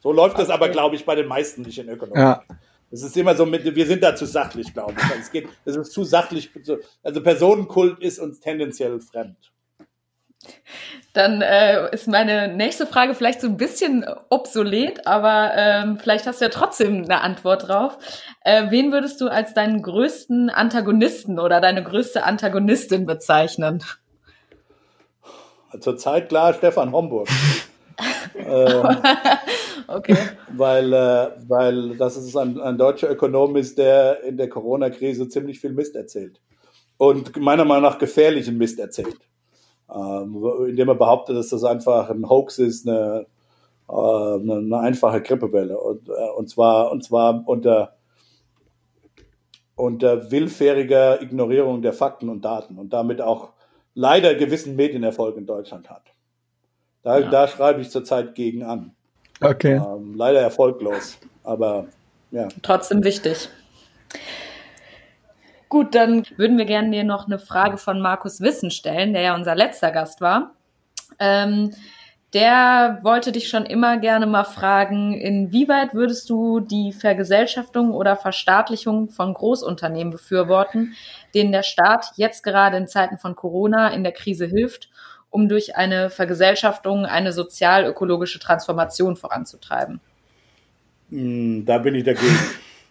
[0.00, 2.20] So läuft das aber, glaube ich, bei den meisten nicht in Ökonomie.
[2.20, 2.42] Ja.
[2.90, 5.20] Es ist immer so, mit, wir sind da zu sachlich, glaube ich.
[5.20, 6.50] Es geht, es ist zu sachlich.
[7.02, 9.52] Also Personenkult ist uns tendenziell fremd.
[11.12, 16.40] Dann äh, ist meine nächste Frage vielleicht so ein bisschen obsolet, aber ähm, vielleicht hast
[16.40, 17.98] du ja trotzdem eine Antwort drauf.
[18.42, 23.82] Äh, wen würdest du als deinen größten Antagonisten oder deine größte Antagonistin bezeichnen?
[25.80, 27.28] Zurzeit klar Stefan Homburg.
[28.34, 28.96] äh,
[29.88, 30.16] okay.
[30.56, 35.60] Weil, äh, weil das ist ein, ein deutscher Ökonom ist, der in der Corona-Krise ziemlich
[35.60, 36.40] viel Mist erzählt.
[36.96, 39.18] Und meiner Meinung nach gefährlichen Mist erzählt
[39.92, 43.26] ähm, indem er behauptet, dass das einfach ein Hoax ist, eine,
[43.88, 45.78] äh, eine, eine einfache Grippewelle.
[45.78, 47.96] Und, äh, und, zwar, und zwar unter,
[49.76, 53.52] unter willfähriger Ignorierung der Fakten und Daten und damit auch
[53.94, 56.14] leider gewissen Medienerfolg in Deutschland hat.
[57.02, 57.30] Da, ja.
[57.30, 58.96] da schreibe ich zurzeit gegen an.
[59.40, 59.74] Okay.
[59.74, 61.86] Ähm, leider erfolglos, aber
[62.30, 62.48] ja.
[62.62, 63.48] Trotzdem wichtig.
[65.68, 69.34] Gut, dann würden wir gerne dir noch eine Frage von Markus Wissen stellen, der ja
[69.34, 70.54] unser letzter Gast war.
[71.18, 71.72] Ähm,
[72.34, 79.08] der wollte dich schon immer gerne mal fragen, inwieweit würdest du die Vergesellschaftung oder Verstaatlichung
[79.08, 80.94] von Großunternehmen befürworten,
[81.32, 84.90] denen der Staat jetzt gerade in Zeiten von Corona in der Krise hilft,
[85.34, 90.00] um durch eine Vergesellschaftung eine sozial-ökologische Transformation voranzutreiben?
[91.10, 92.38] Hm, da bin ich dagegen.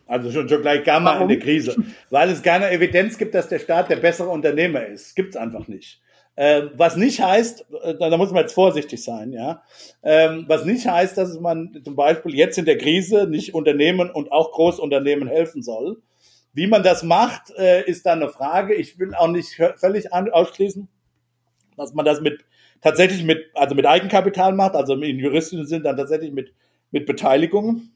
[0.05, 1.75] Also schon, schon gleich gar mal in der Krise.
[2.09, 5.15] Weil es keine Evidenz gibt, dass der Staat der bessere Unternehmer ist.
[5.15, 6.01] Gibt's einfach nicht.
[6.35, 9.63] Ähm, was nicht heißt, äh, da muss man jetzt vorsichtig sein, ja.
[10.03, 14.31] Ähm, was nicht heißt, dass man zum Beispiel jetzt in der Krise nicht Unternehmen und
[14.33, 16.01] auch Großunternehmen helfen soll.
[16.51, 18.75] Wie man das macht, äh, ist dann eine Frage.
[18.75, 20.89] Ich will auch nicht völlig ausschließen,
[21.77, 22.45] dass man das mit
[22.81, 26.53] tatsächlich mit also mit Eigenkapital macht, also in juristischen sind dann tatsächlich mit
[26.91, 27.89] mit Beteiligung.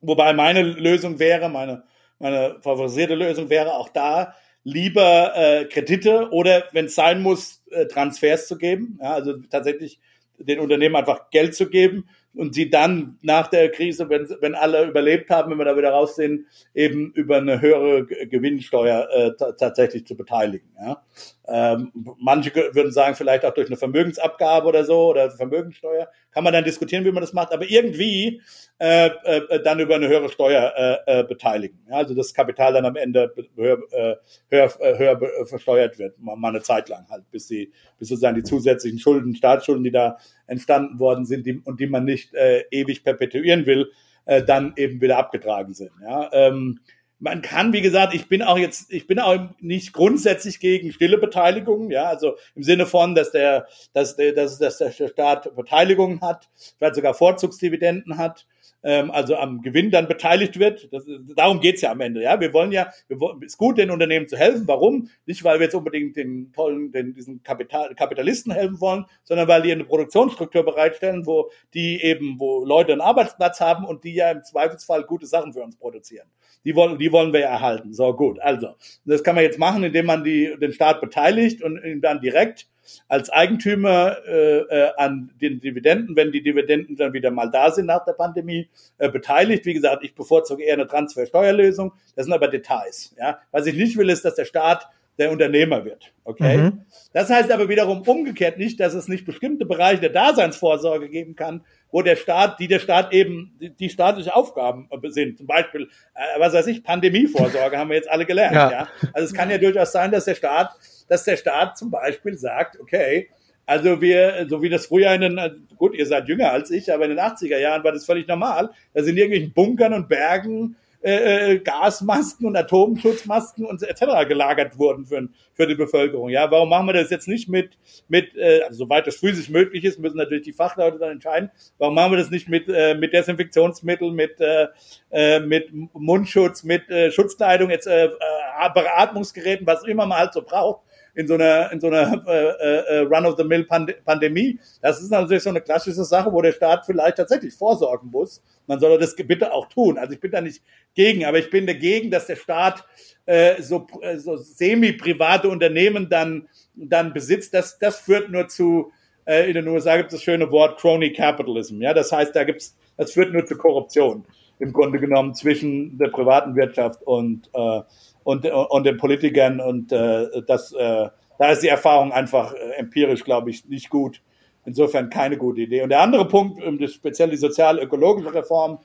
[0.00, 1.84] Wobei meine Lösung wäre, meine,
[2.18, 4.34] meine favorisierte Lösung wäre auch da,
[4.64, 8.98] lieber äh, Kredite oder, wenn es sein muss, äh, Transfers zu geben.
[9.00, 10.00] Ja, also tatsächlich
[10.38, 14.86] den Unternehmen einfach Geld zu geben und sie dann nach der Krise, wenn, wenn alle
[14.86, 20.06] überlebt haben, wenn wir da wieder raus sind, eben über eine höhere Gewinnsteuer äh, tatsächlich
[20.06, 20.68] zu beteiligen.
[20.78, 21.02] Ja?
[21.48, 26.08] Ähm, manche würden sagen, vielleicht auch durch eine Vermögensabgabe oder so oder Vermögenssteuer.
[26.32, 28.42] Kann man dann diskutieren, wie man das macht, aber irgendwie
[28.78, 31.78] äh, äh, dann über eine höhere Steuer äh, äh, beteiligen.
[31.88, 31.96] Ja?
[31.96, 34.16] Also das Kapital dann am Ende höher, äh,
[34.50, 38.36] höher, äh, höher versteuert wird, mal, mal eine Zeit lang halt, bis, die, bis sozusagen
[38.36, 42.64] die zusätzlichen Schulden, Staatsschulden, die da entstanden worden sind die, und die man nicht äh,
[42.70, 43.90] ewig perpetuieren will,
[44.24, 45.92] äh, dann eben wieder abgetragen sind.
[46.02, 46.28] Ja?
[46.32, 46.80] Ähm,
[47.18, 51.18] man kann, wie gesagt, ich bin auch jetzt, ich bin auch nicht grundsätzlich gegen stille
[51.18, 56.20] Beteiligung, ja, also im Sinne von, dass der, dass der, dass, dass der Staat Beteiligung
[56.20, 58.46] hat, vielleicht sogar Vorzugsdividenden hat,
[58.86, 60.88] ähm, also am Gewinn dann beteiligt wird.
[60.92, 62.22] Das, darum geht's ja am Ende.
[62.22, 64.62] Ja, wir wollen ja, wir wollen, ist gut, den Unternehmen zu helfen.
[64.68, 65.10] Warum?
[65.26, 69.62] Nicht, weil wir jetzt unbedingt den tollen, den, diesen Kapital, Kapitalisten helfen wollen, sondern weil
[69.62, 74.30] die eine Produktionsstruktur bereitstellen, wo die eben, wo Leute einen Arbeitsplatz haben und die ja
[74.30, 76.28] im Zweifelsfall gute Sachen für uns produzieren.
[76.64, 77.92] Die wollen, die wollen wir erhalten.
[77.92, 78.38] So gut.
[78.38, 82.20] Also das kann man jetzt machen, indem man die, den Staat beteiligt und ihn dann
[82.20, 82.68] direkt
[83.08, 87.86] als Eigentümer äh, äh, an den Dividenden, wenn die Dividenden dann wieder mal da sind
[87.86, 88.68] nach der Pandemie,
[88.98, 89.66] äh, beteiligt.
[89.66, 91.92] Wie gesagt, ich bevorzuge eher eine Transfersteuerlösung.
[92.14, 93.14] Das sind aber Details.
[93.18, 93.38] Ja?
[93.50, 96.12] Was ich nicht will, ist, dass der Staat der Unternehmer wird.
[96.24, 96.58] Okay?
[96.58, 96.82] Mhm.
[97.12, 101.64] Das heißt aber wiederum umgekehrt nicht, dass es nicht bestimmte Bereiche der Daseinsvorsorge geben kann,
[101.90, 105.38] wo der Staat, die der Staat eben die, die staatliche Aufgaben sind.
[105.38, 108.54] Zum Beispiel, äh, was weiß ich, Pandemievorsorge haben wir jetzt alle gelernt.
[108.54, 108.70] Ja.
[108.70, 108.88] ja.
[109.12, 110.72] Also es kann ja durchaus sein, dass der Staat
[111.08, 113.28] dass der Staat zum Beispiel sagt, okay,
[113.66, 115.40] also wir, so wie das früher in den,
[115.76, 118.70] gut, ihr seid jünger als ich, aber in den 80er Jahren war das völlig normal.
[118.94, 120.76] Da sind in irgendwelchen Bunkern und Bergen
[121.06, 124.26] äh, äh, Gasmasken und Atomschutzmasken und etc.
[124.26, 126.30] gelagert wurden für, für die Bevölkerung.
[126.30, 127.78] Ja, warum machen wir das jetzt nicht mit,
[128.08, 131.50] mit äh, also soweit das physisch möglich ist, müssen natürlich die Fachleute dann entscheiden.
[131.78, 134.66] Warum machen wir das nicht mit, äh, mit Desinfektionsmittel, mit, äh,
[135.10, 140.42] äh mit Mundschutz, mit äh, Schutzkleidung, jetzt äh, äh, Beatmungsgeräten, was immer man halt so
[140.42, 140.80] braucht?
[141.16, 144.60] In so einer, in so einer äh, äh, Run-of-the-Mill-Pandemie.
[144.82, 148.42] Das ist natürlich so eine klassische Sache, wo der Staat vielleicht tatsächlich vorsorgen muss.
[148.66, 149.96] Man soll das bitte auch tun.
[149.96, 150.62] Also ich bin da nicht
[150.94, 152.84] gegen, aber ich bin dagegen, dass der Staat
[153.24, 157.54] äh, so, äh, so semi-private Unternehmen dann, dann besitzt.
[157.54, 158.92] Das, das führt nur zu,
[159.24, 161.80] äh, in den USA gibt es das schöne Wort Crony Capitalism.
[161.80, 164.26] Ja, das heißt, da gibt's, das führt nur zu Korruption
[164.58, 167.80] im Grunde genommen zwischen der privaten Wirtschaft und, äh,
[168.26, 169.60] und, und den Politikern.
[169.60, 171.08] Und äh, das, äh,
[171.38, 174.20] da ist die Erfahrung einfach äh, empirisch, glaube ich, nicht gut.
[174.64, 175.82] Insofern keine gute Idee.
[175.82, 178.80] Und der andere Punkt, um das speziell die sozial-ökologische Reform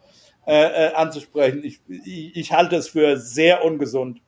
[0.46, 4.22] äh, äh, anzusprechen, ich, ich, ich halte es für sehr ungesund,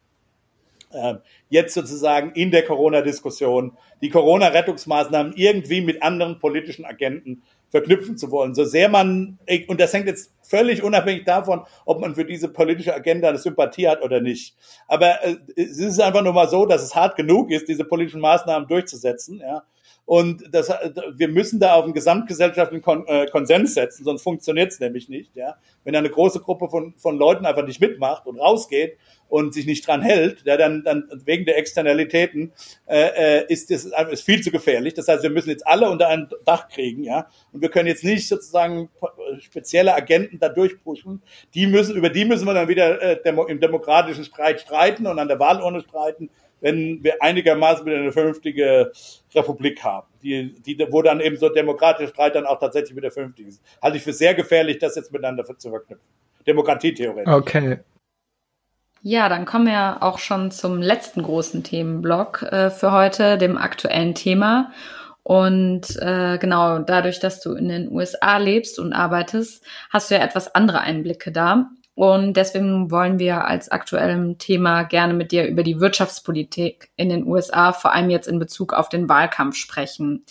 [1.50, 8.54] jetzt sozusagen in der Corona-Diskussion die Corona-Rettungsmaßnahmen irgendwie mit anderen politischen Agenten verknüpfen zu wollen.
[8.54, 12.94] So sehr man, und das hängt jetzt völlig unabhängig davon, ob man für diese politische
[12.94, 14.56] Agenda eine Sympathie hat oder nicht.
[14.88, 18.22] Aber äh, es ist einfach nur mal so, dass es hart genug ist, diese politischen
[18.22, 19.40] Maßnahmen durchzusetzen.
[19.40, 19.64] Ja.
[20.06, 20.70] Und das,
[21.16, 25.36] wir müssen da auf einen gesamtgesellschaftlichen äh, Konsens setzen, sonst funktioniert es nämlich nicht.
[25.36, 25.56] Ja?
[25.86, 28.98] Wenn eine große Gruppe von, von Leuten einfach nicht mitmacht und rausgeht
[29.30, 32.52] und sich nicht dran hält, ja, dann, dann wegen der Externalitäten
[32.86, 34.94] äh, äh ist das ist viel zu gefährlich.
[34.94, 37.28] Das heißt, wir müssen jetzt alle unter ein Dach kriegen, ja.
[37.54, 38.90] Und wir können jetzt nicht sozusagen
[39.40, 41.24] spezielle Agenten da durchpushen.
[41.54, 45.30] Die müssen, über die müssen wir dann wieder äh, im demokratischen Streit streiten und an
[45.30, 46.30] der Wahlurne streiten
[46.64, 48.92] wenn wir einigermaßen wieder eine vernünftige
[49.36, 53.48] Republik haben, die, die, wo dann eben so demokratischer Streit dann auch tatsächlich wieder vernünftig
[53.48, 53.62] ist.
[53.82, 56.08] Halte ich für sehr gefährlich, das jetzt miteinander zu verknüpfen.
[56.48, 57.28] Demokratietheorie.
[57.28, 57.80] Okay.
[59.02, 64.16] Ja, dann kommen wir auch schon zum letzten großen Themenblock äh, für heute, dem aktuellen
[64.16, 64.72] Thema.
[65.24, 70.24] Und äh, genau, dadurch, dass du in den USA lebst und arbeitest, hast du ja
[70.24, 71.70] etwas andere Einblicke da.
[71.96, 77.28] Und deswegen wollen wir als aktuellem Thema gerne mit dir über die Wirtschaftspolitik in den
[77.28, 80.26] USA, vor allem jetzt in Bezug auf den Wahlkampf sprechen.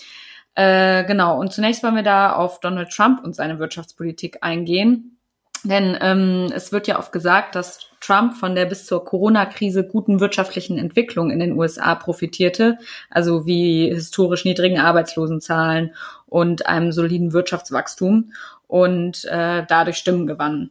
[0.55, 5.19] Äh, genau, und zunächst wollen wir da auf Donald Trump und seine Wirtschaftspolitik eingehen.
[5.65, 10.19] Denn ähm, es wird ja oft gesagt, dass Trump von der bis zur Corona-Krise guten
[10.19, 12.79] wirtschaftlichen Entwicklung in den USA profitierte,
[13.11, 15.95] also wie historisch niedrigen Arbeitslosenzahlen
[16.27, 18.33] und einem soliden Wirtschaftswachstum
[18.67, 20.71] und äh, dadurch Stimmen gewann.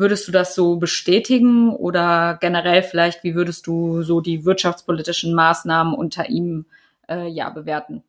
[0.00, 5.92] Würdest du das so bestätigen oder generell vielleicht, wie würdest du so die wirtschaftspolitischen Maßnahmen
[5.92, 6.64] unter ihm
[7.06, 8.02] äh, ja bewerten?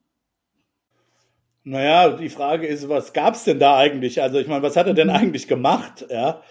[1.65, 4.21] Naja, die Frage ist, was gab's denn da eigentlich?
[4.21, 5.15] Also ich meine, was hat er denn mhm.
[5.15, 6.05] eigentlich gemacht?
[6.09, 6.41] Ja,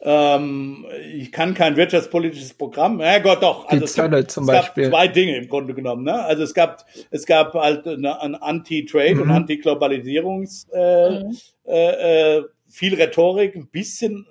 [0.00, 0.84] ähm,
[1.14, 3.00] ich kann kein wirtschaftspolitisches Programm.
[3.00, 3.68] Ja Gott, doch.
[3.68, 4.84] Also die Zölle zum es Beispiel.
[4.84, 6.04] gab zwei Dinge im Grunde genommen.
[6.04, 6.14] Ne?
[6.14, 9.22] Also es gab es gab halt eine, ein Anti-Trade mhm.
[9.22, 11.36] und Anti-Globalisierungs äh, mhm.
[11.66, 14.26] äh, äh, viel Rhetorik, ein bisschen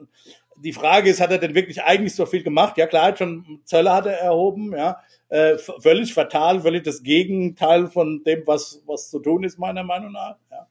[0.63, 2.77] die Frage ist, hat er denn wirklich eigentlich so viel gemacht?
[2.77, 4.99] Ja, klar, schon Zölle hat er erhoben, ja.
[5.29, 10.11] Äh, völlig fatal, völlig das Gegenteil von dem, was, was zu tun ist, meiner Meinung
[10.11, 10.37] nach.
[10.51, 10.67] Ja.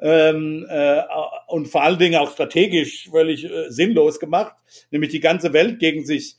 [0.00, 1.02] Ähm, äh,
[1.48, 4.54] und vor allen Dingen auch strategisch völlig äh, sinnlos gemacht,
[4.90, 6.36] nämlich die ganze Welt gegen sich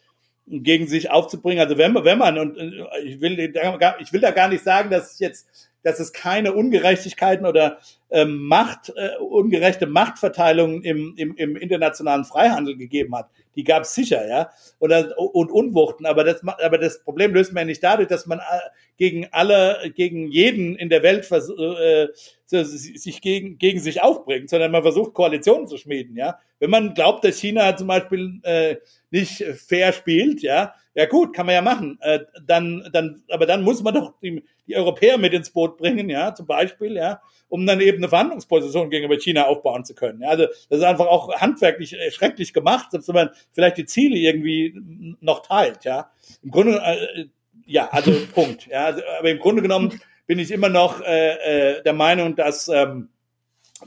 [0.50, 1.60] gegen sich aufzubringen.
[1.60, 4.90] Also wenn man, wenn man und äh, ich will, ich will da gar nicht sagen,
[4.90, 11.56] dass jetzt dass es keine Ungerechtigkeiten oder ähm, Macht, äh, ungerechte Machtverteilungen im, im, im
[11.56, 13.30] internationalen Freihandel gegeben hat.
[13.56, 14.50] Die gab es sicher, ja,
[14.80, 16.06] oder, und Unwuchten.
[16.06, 18.60] Aber das, aber das Problem löst man ja nicht dadurch, dass man äh,
[18.98, 22.08] gegen alle, gegen jeden in der Welt vers äh,
[22.46, 26.40] sich gegen, gegen sich aufbringt, sondern man versucht, Koalitionen zu schmieden, ja.
[26.60, 28.78] Wenn man glaubt, dass China zum Beispiel äh,
[29.12, 31.98] nicht fair spielt, ja, ja gut, kann man ja machen.
[32.02, 36.10] Äh, dann, dann, aber dann muss man doch die, die Europäer mit ins Boot bringen,
[36.10, 40.24] ja, zum Beispiel, ja, um dann eben eine Verhandlungsposition gegenüber China aufbauen zu können.
[40.24, 43.86] Ja, also das ist einfach auch handwerklich äh, schrecklich gemacht, selbst wenn man vielleicht die
[43.86, 44.76] Ziele irgendwie
[45.22, 46.12] noch teilt, ja.
[46.44, 47.28] Im Grunde, äh,
[47.66, 48.68] ja, also Punkt.
[48.68, 52.68] Ja, also, aber im Grunde genommen bin ich immer noch äh, äh, der Meinung, dass
[52.68, 53.08] ähm,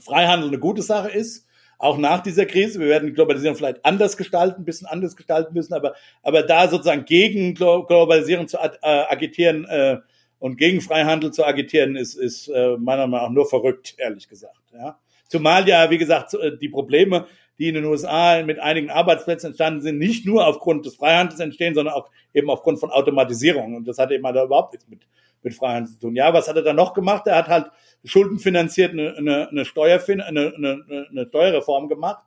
[0.01, 1.47] Freihandel eine gute Sache ist
[1.83, 2.79] auch nach dieser Krise.
[2.79, 6.69] Wir werden die Globalisierung vielleicht anders gestalten, ein bisschen anders gestalten müssen, aber, aber da
[6.69, 9.99] sozusagen gegen Globalisierung zu äh, agitieren äh,
[10.39, 14.63] und gegen Freihandel zu agitieren, ist, ist äh, meiner Meinung nach nur verrückt, ehrlich gesagt.
[14.73, 15.01] Ja.
[15.27, 17.27] Zumal ja, wie gesagt, äh, die Probleme,
[17.59, 21.75] die in den USA mit einigen Arbeitsplätzen entstanden sind, nicht nur aufgrund des Freihandels entstehen,
[21.75, 23.75] sondern auch eben aufgrund von Automatisierung.
[23.75, 25.01] Und das hat eben halt überhaupt nichts mit,
[25.43, 26.15] mit Freihandel zu tun.
[26.15, 27.27] Ja, was hat er dann noch gemacht?
[27.27, 27.71] Er hat halt
[28.05, 32.25] schuldenfinanziert eine, eine, eine, Steuerfin eine, eine, eine Steuerreform gemacht,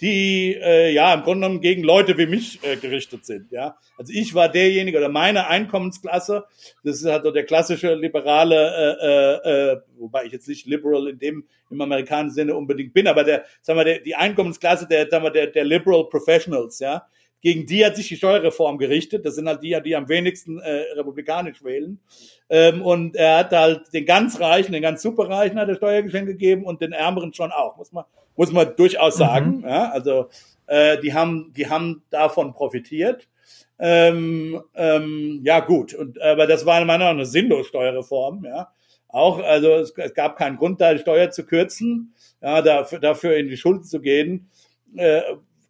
[0.00, 3.50] die äh, ja im Grunde genommen gegen Leute wie mich äh, gerichtet sind.
[3.50, 6.44] Ja, also ich war derjenige oder meine Einkommensklasse,
[6.84, 11.08] das ist halt so der klassische liberale, äh, äh, äh, wobei ich jetzt nicht liberal
[11.08, 15.08] in dem im amerikanischen Sinne unbedingt bin, aber der, sagen wir, der, die Einkommensklasse der,
[15.10, 17.06] sagen wir, der, der liberal Professionals, ja,
[17.40, 19.24] gegen die hat sich die Steuerreform gerichtet.
[19.24, 22.00] Das sind halt die, die am wenigsten äh, republikanisch wählen.
[22.50, 26.64] Ähm, und er hat halt den ganz Reichen, den ganz Superreichen hat er Steuergeschenke gegeben
[26.64, 28.04] und den Ärmeren schon auch, muss man,
[28.36, 29.18] muss man durchaus mhm.
[29.18, 29.56] sagen.
[29.58, 29.68] Mhm.
[29.68, 30.28] Ja, also
[30.66, 33.28] äh, die haben, die haben davon profitiert.
[33.78, 38.44] Ähm, ähm, ja gut, und aber das war in meiner Meinung eine sinnlose Steuerreform.
[38.44, 38.72] Ja,
[39.06, 42.12] auch also es, es, gab keinen Grund, da die Steuer zu kürzen,
[42.42, 44.50] ja, dafür, dafür in die Schuld zu gehen.
[44.96, 45.22] Äh,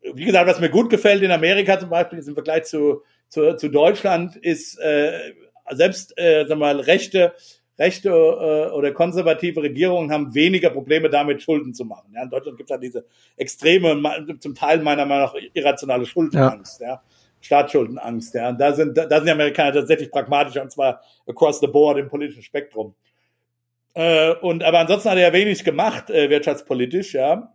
[0.03, 3.57] wie gesagt, was mir gut gefällt in Amerika zum Beispiel ist im Vergleich zu, zu,
[3.57, 5.33] zu Deutschland, ist äh,
[5.71, 7.35] selbst äh, wir mal, rechte,
[7.79, 12.13] rechte äh, oder konservative Regierungen haben weniger Probleme damit, Schulden zu machen.
[12.15, 13.05] Ja, in Deutschland gibt es halt diese
[13.37, 16.81] extreme, zum Teil meiner Meinung nach irrationale Schuldenangst.
[16.81, 16.87] Ja.
[16.87, 17.03] ja.
[17.41, 18.49] Staatsschuldenangst, ja.
[18.49, 22.09] Und da sind, da sind die Amerikaner tatsächlich pragmatischer und zwar across the board im
[22.09, 22.95] politischen Spektrum.
[23.95, 27.53] Äh, und aber ansonsten hat er ja wenig gemacht, äh, wirtschaftspolitisch, ja.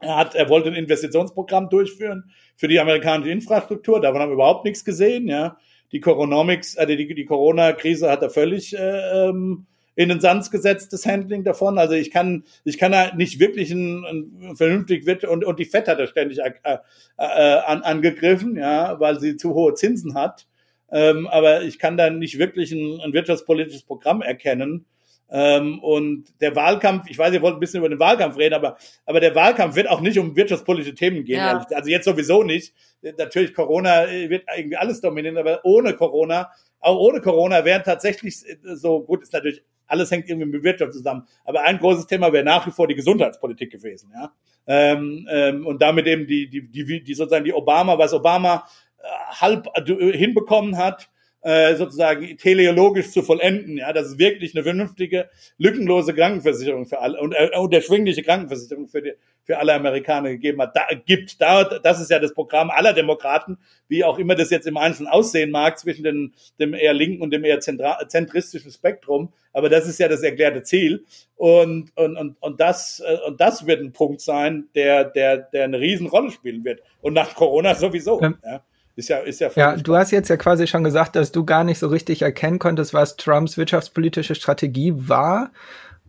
[0.00, 4.00] Er hat, er wollte ein Investitionsprogramm durchführen für die amerikanische Infrastruktur.
[4.00, 5.26] Davon haben wir überhaupt nichts gesehen.
[5.26, 5.58] Ja,
[5.92, 10.92] die Coronomics, also die, die Corona-Krise hat er völlig äh, ähm, in den Sand gesetzt,
[10.92, 11.76] das Handling davon.
[11.76, 15.64] Also ich kann, ich kann da nicht wirklich ein, ein vernünftig wird und und die
[15.64, 16.78] Fed hat er ständig äh, äh,
[17.16, 20.46] an, angegriffen, ja, weil sie zu hohe Zinsen hat.
[20.90, 24.86] Ähm, aber ich kann da nicht wirklich ein, ein wirtschaftspolitisches Programm erkennen
[25.30, 28.78] ähm, und der Wahlkampf, ich weiß, ihr wollt ein bisschen über den Wahlkampf reden, aber,
[29.04, 31.38] aber der Wahlkampf wird auch nicht um wirtschaftspolitische Themen gehen.
[31.38, 31.66] Ja.
[31.74, 32.74] Also jetzt sowieso nicht.
[33.02, 36.50] Natürlich Corona wird irgendwie alles dominieren, aber ohne Corona,
[36.80, 38.42] auch ohne Corona wären tatsächlich
[38.74, 41.26] so, gut, ist natürlich, alles hängt irgendwie mit Wirtschaft zusammen.
[41.44, 44.32] Aber ein großes Thema wäre nach wie vor die Gesundheitspolitik gewesen, ja.
[44.66, 48.68] Ähm, ähm, und damit eben die, die, die, die sozusagen die Obama, was Obama
[48.98, 49.06] äh,
[49.40, 51.08] halb äh, hinbekommen hat,
[51.42, 57.20] äh, sozusagen teleologisch zu vollenden, ja, dass es wirklich eine vernünftige, lückenlose Krankenversicherung für alle
[57.20, 59.12] und, äh, und erschwingliche Krankenversicherung für die,
[59.44, 61.40] für alle Amerikaner gegeben hat, da gibt.
[61.40, 63.56] Da, das ist ja das Programm aller Demokraten,
[63.88, 67.30] wie auch immer das jetzt im Einzelnen aussehen mag, zwischen den, dem eher linken und
[67.30, 69.32] dem eher zentristischen Spektrum.
[69.54, 71.04] Aber das ist ja das erklärte Ziel.
[71.36, 75.64] Und, und, und, und, das, äh, und das wird ein Punkt sein, der, der, der
[75.64, 76.82] eine Riesenrolle spielen wird.
[77.00, 78.20] Und nach Corona sowieso.
[78.20, 78.62] Ähm, ja.
[78.98, 81.62] Ist ja, ist ja, ja du hast jetzt ja quasi schon gesagt, dass du gar
[81.62, 85.52] nicht so richtig erkennen konntest, was Trumps wirtschaftspolitische Strategie war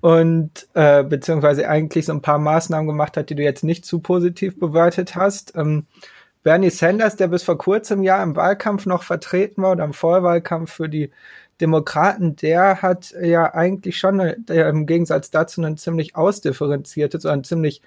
[0.01, 3.99] und äh, beziehungsweise eigentlich so ein paar Maßnahmen gemacht hat, die du jetzt nicht zu
[3.99, 5.55] positiv bewertet hast.
[5.55, 5.85] Ähm,
[6.41, 10.73] Bernie Sanders, der bis vor kurzem ja im Wahlkampf noch vertreten war oder im Vorwahlkampf
[10.73, 11.11] für die
[11.61, 17.43] Demokraten, der hat ja eigentlich schon der, im Gegensatz dazu ein ziemlich ausdifferenziertes oder ein
[17.43, 17.83] ziemlich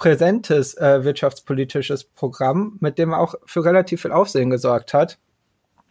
[0.00, 5.18] präsentes äh, wirtschaftspolitisches Programm, mit dem er auch für relativ viel Aufsehen gesorgt hat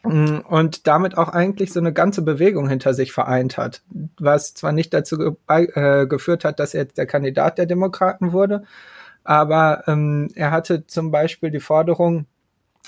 [0.04, 3.84] mm, und damit auch eigentlich so eine ganze Bewegung hinter sich vereint hat,
[4.20, 8.34] was zwar nicht dazu ge äh, geführt hat, dass er jetzt der Kandidat der Demokraten
[8.34, 8.64] wurde,
[9.24, 12.26] aber ähm, er hatte zum Beispiel die Forderung,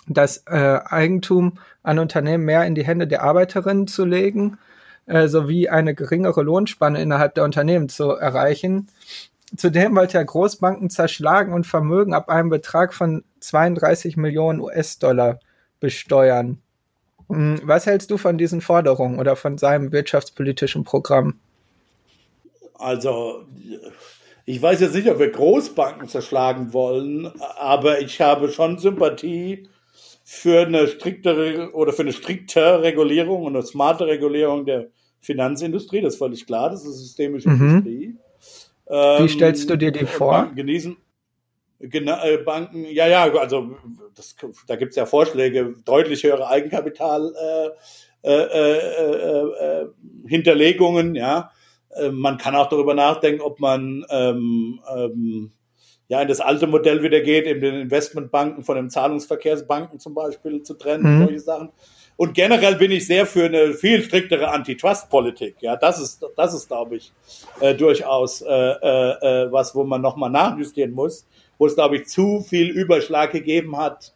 [0.07, 4.57] das äh, Eigentum an Unternehmen mehr in die Hände der Arbeiterinnen zu legen,
[5.05, 8.87] äh, sowie eine geringere Lohnspanne innerhalb der Unternehmen zu erreichen.
[9.55, 15.39] Zudem wollte er Großbanken zerschlagen und Vermögen ab einem Betrag von 32 Millionen US-Dollar
[15.79, 16.59] besteuern.
[17.27, 21.39] Hm, was hältst du von diesen Forderungen oder von seinem wirtschaftspolitischen Programm?
[22.75, 23.45] Also,
[24.45, 29.67] ich weiß jetzt nicht, ob wir Großbanken zerschlagen wollen, aber ich habe schon Sympathie
[30.23, 34.87] für eine striktere oder für eine striktere Regulierung und eine smarte Regulierung der
[35.19, 36.01] Finanzindustrie.
[36.01, 37.69] Das ist völlig klar, das ist systemische mhm.
[37.69, 38.15] Industrie.
[38.91, 40.31] Wie stellst du dir die vor?
[40.31, 40.97] Banken genießen,
[41.79, 43.75] äh, Banken, ja, ja, also
[44.15, 44.35] das,
[44.67, 47.33] da gibt es ja Vorschläge, deutlich höhere Eigenkapital
[48.23, 49.87] äh, äh, äh, äh
[50.27, 51.51] Hinterlegungen, ja.
[51.95, 55.51] Ähm, man kann auch darüber nachdenken, ob man ähm, ähm,
[56.07, 60.63] ja in das alte Modell wieder geht, eben den Investmentbanken von den Zahlungsverkehrsbanken zum Beispiel
[60.63, 61.23] zu trennen, mhm.
[61.23, 61.69] solche Sachen.
[62.21, 65.55] Und generell bin ich sehr für eine viel striktere Antitrust-Politik.
[65.59, 67.11] Ja, das ist, das ist, glaube ich,
[67.61, 71.25] äh, durchaus äh, äh, äh was, wo man nochmal nachjustieren muss,
[71.57, 74.13] wo es, glaube ich, zu viel Überschlag gegeben hat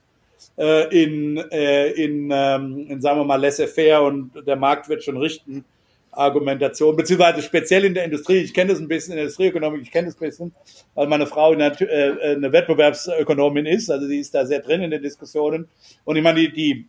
[0.56, 5.18] äh, in, äh, in, ähm, in, sagen wir mal, laissez-faire und der Markt wird schon
[5.18, 5.66] richten.
[6.12, 8.38] Argumentation, beziehungsweise speziell in der Industrie.
[8.38, 10.56] Ich kenne das ein bisschen in der Industrieökonomik, ich kenne das ein bisschen,
[10.94, 14.92] weil meine Frau eine, äh, eine Wettbewerbsökonomin ist, also die ist da sehr drin in
[14.92, 15.68] den Diskussionen.
[16.06, 16.88] Und ich meine, die, die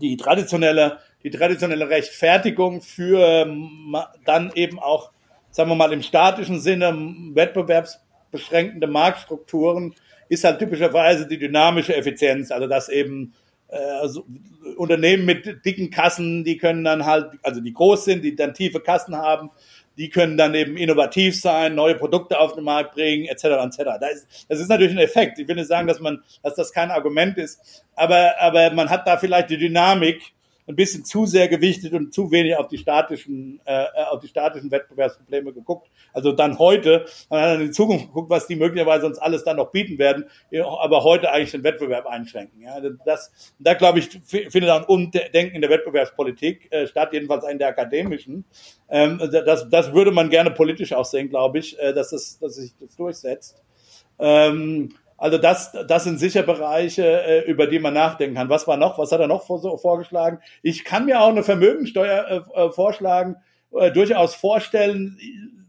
[0.00, 5.12] die traditionelle, die traditionelle Rechtfertigung für ähm, dann eben auch,
[5.50, 6.92] sagen wir mal, im statischen Sinne
[7.34, 9.94] wettbewerbsbeschränkende Marktstrukturen
[10.28, 13.32] ist halt typischerweise die dynamische Effizienz, also dass eben
[13.68, 14.24] also
[14.76, 18.80] Unternehmen mit dicken Kassen, die können dann halt, also die groß sind, die dann tiefe
[18.80, 19.50] Kassen haben,
[19.98, 23.44] die können dann eben innovativ sein, neue Produkte auf den Markt bringen, etc.
[23.44, 23.76] etc.
[24.00, 25.38] Das ist, das ist natürlich ein Effekt.
[25.38, 29.06] Ich will nicht sagen, dass man, dass das kein Argument ist, aber, aber man hat
[29.06, 30.22] da vielleicht die Dynamik,
[30.68, 34.70] ein bisschen zu sehr gewichtet und zu wenig auf die statischen, äh, auf die statischen
[34.70, 35.90] Wettbewerbsprobleme geguckt.
[36.12, 39.56] Also dann heute, man hat dann in Zukunft geguckt, was die möglicherweise uns alles dann
[39.56, 40.26] noch bieten werden,
[40.62, 42.60] aber heute eigentlich den Wettbewerb einschränken.
[42.60, 47.58] Ja, das, da glaube ich, findet ein Umdenken in der Wettbewerbspolitik äh, statt, jedenfalls in
[47.58, 48.44] der akademischen.
[48.90, 52.56] Ähm, das, das würde man gerne politisch auch sehen, glaube ich, äh, dass, das, dass
[52.56, 53.62] sich das durchsetzt.
[54.18, 58.48] Ähm, also das, das sind sicher Bereiche, äh, über die man nachdenken kann.
[58.48, 58.98] Was war noch?
[58.98, 60.38] Was hat er noch vorgeschlagen?
[60.62, 63.36] Ich kann mir auch eine Vermögensteuer äh, äh, vorschlagen,
[63.72, 65.18] äh, durchaus vorstellen.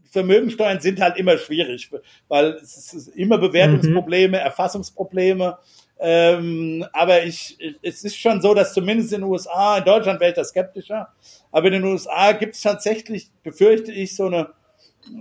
[0.04, 1.90] Vermögensteuern sind halt immer schwierig,
[2.28, 4.44] weil es ist immer Bewertungsprobleme, mhm.
[4.44, 5.58] Erfassungsprobleme.
[5.98, 10.30] Ähm, aber ich, es ist schon so, dass zumindest in den USA, in Deutschland wäre
[10.30, 11.08] ich da skeptischer,
[11.50, 14.48] aber in den USA gibt es tatsächlich, befürchte ich, so eine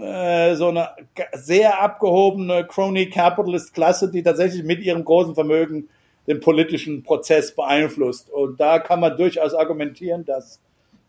[0.02, 0.90] äh, so eine
[1.34, 5.90] sehr abgehobene Crony Capitalist Klasse, die tatsächlich mit ihrem großen Vermögen
[6.28, 8.30] den politischen Prozess beeinflusst.
[8.30, 10.62] Und da kann man durchaus argumentieren, dass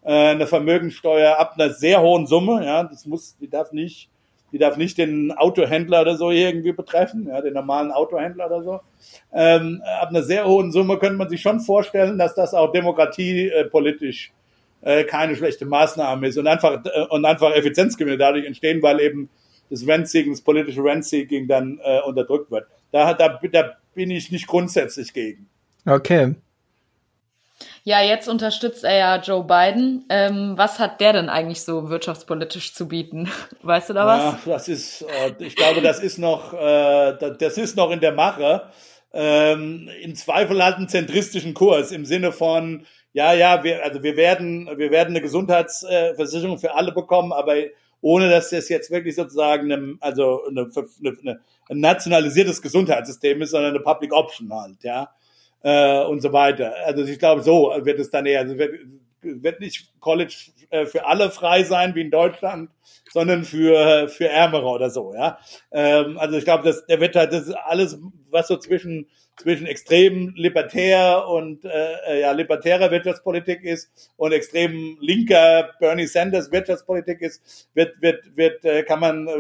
[0.03, 4.09] äh, eine Vermögensteuer ab einer sehr hohen Summe, ja, das muss, die darf nicht,
[4.53, 8.81] die darf nicht den Autohändler oder so irgendwie betreffen, ja, den normalen Autohändler oder so.
[9.33, 14.29] Ähm, ab einer sehr hohen Summe könnte man sich schon vorstellen, dass das auch demokratiepolitisch
[14.29, 14.39] äh,
[14.83, 19.28] äh, keine schlechte Maßnahme ist und einfach, äh, und einfach Effizienzgewinne dadurch entstehen, weil eben
[19.70, 22.66] das Rent-Seeking, das politische Rent-Seeking dann äh, unterdrückt wird.
[22.93, 25.49] Da, da, da bin ich nicht grundsätzlich gegen.
[25.87, 26.35] Okay.
[27.83, 30.05] Ja, jetzt unterstützt er ja Joe Biden.
[30.09, 33.31] Ähm, was hat der denn eigentlich so wirtschaftspolitisch zu bieten?
[33.62, 34.47] Weißt du da was?
[34.47, 38.12] Ja, das ist, äh, ich glaube, das ist noch, äh, das ist noch in der
[38.12, 38.64] Mache.
[39.12, 44.16] Ähm, Im Zweifel hat einen zentristischen Kurs im Sinne von, ja, ja, wir, also wir
[44.16, 47.54] werden, wir werden eine Gesundheitsversicherung für alle bekommen, aber
[48.00, 53.74] ohne dass das jetzt wirklich sozusagen eine, also eine, eine, ein nationalisiertes Gesundheitssystem ist, sondern
[53.74, 55.11] eine Public Option halt, ja,
[55.62, 56.74] äh, und so weiter.
[56.86, 58.74] Also ich glaube, so wird es dann eher, also wird,
[59.22, 60.34] wird nicht College
[60.70, 62.70] äh, für alle frei sein wie in Deutschland,
[63.11, 65.38] sondern für für Ärmere oder so, ja.
[65.72, 67.98] Ähm, also ich glaube, dass der wird halt das ist alles,
[68.30, 69.08] was so zwischen
[69.41, 71.68] zwischen extrem libertär und äh,
[72.07, 78.64] äh, ja, libertärer Wirtschaftspolitik ist und extrem linker Bernie Sanders Wirtschaftspolitik ist, wird, wird, wird,
[78.64, 79.30] äh, kann man, äh,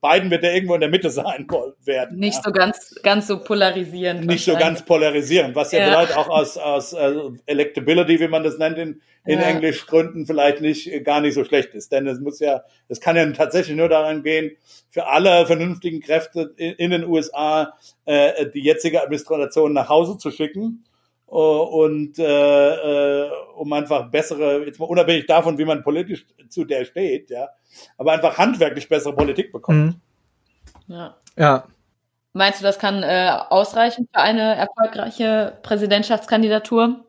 [0.00, 1.46] Biden wird ja irgendwo in der Mitte sein
[1.84, 2.18] werden.
[2.18, 2.42] Nicht ja.
[2.44, 4.26] so ganz, ganz so polarisierend.
[4.26, 5.86] Nicht so ganz polarisierend, was ja, ja.
[5.86, 7.14] vielleicht auch aus, aus äh,
[7.46, 9.46] Electability, wie man das nennt, in, in ja.
[9.46, 11.92] Englisch Gründen vielleicht nicht, gar nicht so schlecht ist.
[11.92, 14.56] Denn es muss ja, es kann ja tatsächlich nur daran gehen,
[14.90, 17.74] für alle vernünftigen Kräfte in, in den USA
[18.04, 20.95] äh, die jetzige Administration nach Hause zu schicken uh,
[21.26, 26.84] und äh, äh, um einfach bessere, jetzt mal unabhängig davon, wie man politisch zu der
[26.84, 27.48] steht, ja,
[27.98, 29.96] aber einfach handwerklich bessere Politik bekommt.
[30.86, 30.94] Mhm.
[30.94, 31.16] Ja.
[31.36, 31.64] ja.
[32.32, 37.04] Meinst du, das kann äh, ausreichen für eine erfolgreiche Präsidentschaftskandidatur?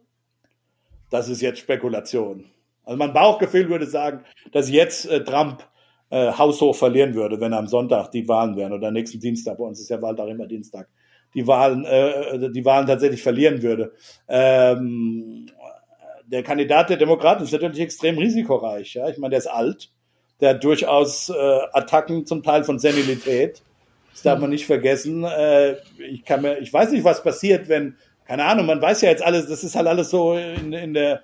[1.10, 2.46] Das ist jetzt Spekulation.
[2.84, 5.64] Also mein Bauchgefühl würde sagen, dass jetzt äh, Trump
[6.10, 9.80] äh, haushoch verlieren würde, wenn am Sonntag die Wahlen wären oder nächsten Dienstag, bei uns
[9.82, 10.88] ist ja Wahltag immer Dienstag,
[11.34, 13.94] die Wahlen, äh, die Wahlen tatsächlich verlieren würde.
[14.28, 15.48] Ähm,
[16.26, 18.96] der Kandidat der Demokraten ist natürlich extrem risikoreich.
[18.96, 19.08] Ja?
[19.10, 19.90] Ich meine, der ist alt,
[20.42, 23.62] der hat durchaus äh, Attacken zum Teil von Senilität.
[24.12, 25.24] Das darf man nicht vergessen.
[25.24, 29.10] Äh, ich kann mir, ich weiß nicht, was passiert, wenn, keine Ahnung, man weiß ja
[29.10, 31.24] jetzt alles, das ist halt alles so in, in der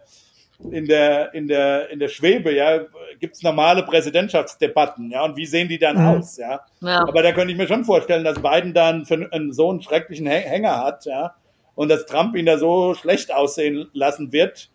[0.72, 2.82] in der, in der, in der Schwebe, ja,
[3.20, 6.20] gibt es normale Präsidentschaftsdebatten, ja, und wie sehen die dann mhm.
[6.20, 6.62] aus, ja?
[6.82, 7.02] ja?
[7.02, 10.28] Aber da könnte ich mir schon vorstellen, dass Biden dann für einen, so einen schrecklichen
[10.28, 11.36] Hänger hat, ja,
[11.76, 14.70] und dass Trump ihn da so schlecht aussehen lassen wird,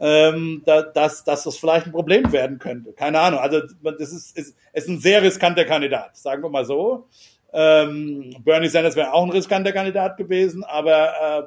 [0.00, 2.92] ähm, da, dass, dass das vielleicht ein Problem werden könnte.
[2.92, 3.40] Keine Ahnung.
[3.40, 7.06] Also das ist, ist, ist ein sehr riskanter Kandidat, sagen wir mal so.
[7.52, 11.42] Ähm, Bernie Sanders wäre auch ein riskanter Kandidat gewesen, aber äh,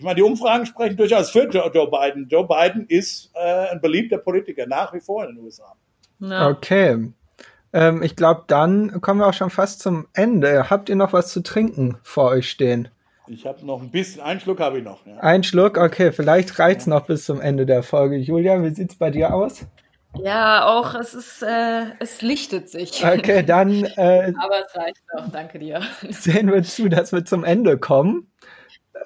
[0.00, 2.26] ich meine, die Umfragen sprechen durchaus für Joe, Biden.
[2.26, 5.76] Joe Biden ist äh, ein beliebter Politiker, nach wie vor in den USA.
[6.20, 6.48] Ja.
[6.48, 7.12] Okay.
[7.74, 10.70] Ähm, ich glaube, dann kommen wir auch schon fast zum Ende.
[10.70, 12.88] Habt ihr noch was zu trinken vor euch stehen?
[13.26, 15.04] Ich habe noch ein bisschen, einen Schluck habe ich noch.
[15.04, 15.18] Ja.
[15.18, 16.94] Ein Schluck, okay, vielleicht reicht's ja.
[16.94, 18.16] noch bis zum Ende der Folge.
[18.16, 19.66] Julia, wie sieht's bei dir aus?
[20.18, 23.04] Ja, auch es ist, äh, es lichtet sich.
[23.04, 23.84] Okay, dann.
[23.84, 25.82] Äh, Aber es reicht noch, danke dir.
[26.08, 28.29] Sehen wir zu, dass wir zum Ende kommen.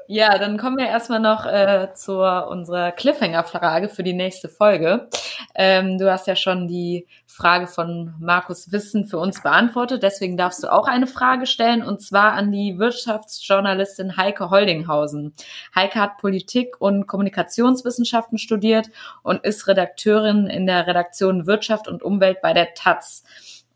[0.07, 5.09] Ja, dann kommen wir erstmal noch äh, zu unserer Cliffhanger-Frage für die nächste Folge.
[5.55, 10.03] Ähm, du hast ja schon die Frage von Markus Wissen für uns beantwortet.
[10.03, 15.35] Deswegen darfst du auch eine Frage stellen und zwar an die Wirtschaftsjournalistin Heike Holdinghausen.
[15.75, 18.89] Heike hat Politik und Kommunikationswissenschaften studiert
[19.23, 23.25] und ist Redakteurin in der Redaktion Wirtschaft und Umwelt bei der Taz.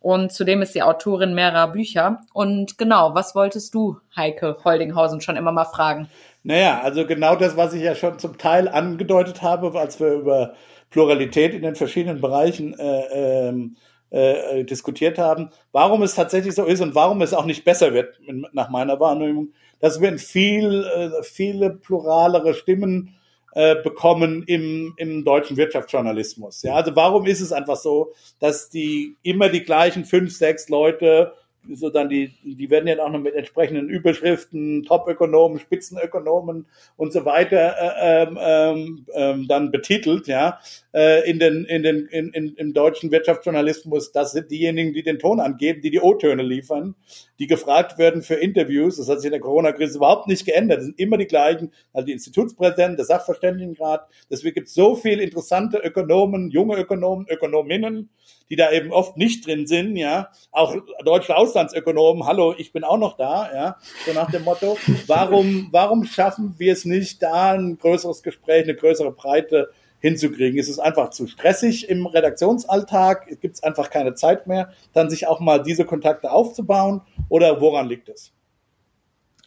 [0.00, 2.20] Und zudem ist sie Autorin mehrerer Bücher.
[2.32, 6.08] Und genau, was wolltest du, Heike Holdinghausen, schon immer mal fragen?
[6.44, 10.54] Naja, also genau das, was ich ja schon zum Teil angedeutet habe, als wir über
[10.90, 13.76] Pluralität in den verschiedenen Bereichen äh, ähm,
[14.10, 18.18] äh, diskutiert haben, warum es tatsächlich so ist und warum es auch nicht besser wird,
[18.52, 23.17] nach meiner Wahrnehmung, dass wir viel, äh, viele pluralere Stimmen
[23.52, 26.62] äh, bekommen im, im deutschen Wirtschaftsjournalismus.
[26.62, 31.32] Ja, also warum ist es einfach so, dass die immer die gleichen fünf, sechs Leute
[31.74, 36.66] so dann die, die werden ja auch noch mit entsprechenden Überschriften, Top-Ökonomen, Spitzenökonomen
[36.96, 40.58] und so weiter äh, ähm, ähm, ähm, dann betitelt, ja,
[40.94, 44.12] äh, in den, in den, in, in, im deutschen Wirtschaftsjournalismus.
[44.12, 46.94] Das sind diejenigen, die den Ton angeben, die die O-Töne liefern,
[47.38, 48.96] die gefragt werden für Interviews.
[48.96, 50.78] Das hat sich in der Corona-Krise überhaupt nicht geändert.
[50.78, 54.06] Das sind immer die gleichen, also die Institutspräsidenten, der Sachverständigenrat.
[54.30, 58.10] Deswegen gibt es so viele interessante Ökonomen, junge Ökonomen, Ökonominnen,
[58.50, 60.74] die da eben oft nicht drin sind, ja, auch
[61.04, 63.76] deutsche Auslandsökonomen, hallo, ich bin auch noch da, ja,
[64.06, 64.76] so nach dem Motto,
[65.06, 69.70] warum, warum schaffen wir es nicht, da ein größeres Gespräch, eine größere Breite
[70.00, 70.58] hinzukriegen?
[70.58, 73.40] Ist es einfach zu stressig im Redaktionsalltag?
[73.40, 77.88] Gibt es einfach keine Zeit mehr, dann sich auch mal diese Kontakte aufzubauen oder woran
[77.88, 78.32] liegt es?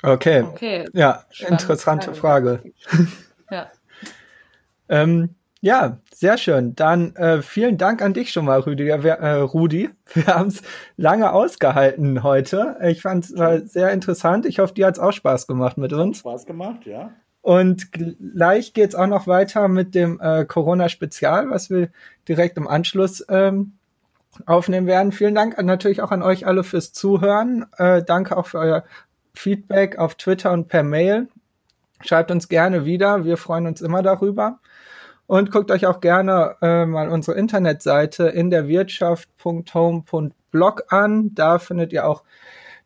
[0.04, 0.42] Okay.
[0.42, 0.90] okay.
[0.94, 1.62] Ja, Spannend.
[1.62, 2.64] interessante Frage.
[3.52, 3.72] Ja.
[4.90, 6.76] ähm, ja, sehr schön.
[6.76, 8.86] Dann äh, vielen Dank an dich schon mal, Rüdi.
[8.86, 9.90] Wir, äh, Rudi.
[10.14, 10.64] Wir haben es
[10.98, 12.78] lange ausgehalten heute.
[12.84, 14.48] Ich fand es sehr interessant.
[14.48, 16.20] Ich hoffe, dir hat es auch Spaß gemacht mit uns.
[16.20, 17.12] Spaß gemacht, ja.
[17.42, 21.90] Und gleich geht's auch noch weiter mit dem äh, Corona-Spezial, was wir
[22.28, 23.74] direkt im Anschluss ähm,
[24.46, 25.12] aufnehmen werden.
[25.12, 27.66] Vielen Dank natürlich auch an euch alle fürs Zuhören.
[27.78, 28.84] Äh, danke auch für euer
[29.34, 31.28] Feedback auf Twitter und per Mail.
[32.04, 33.26] Schreibt uns gerne wieder.
[33.26, 34.60] Wir freuen uns immer darüber.
[35.32, 41.34] Und guckt euch auch gerne äh, mal unsere Internetseite in der Wirtschaft.home.blog an.
[41.34, 42.24] Da findet ihr auch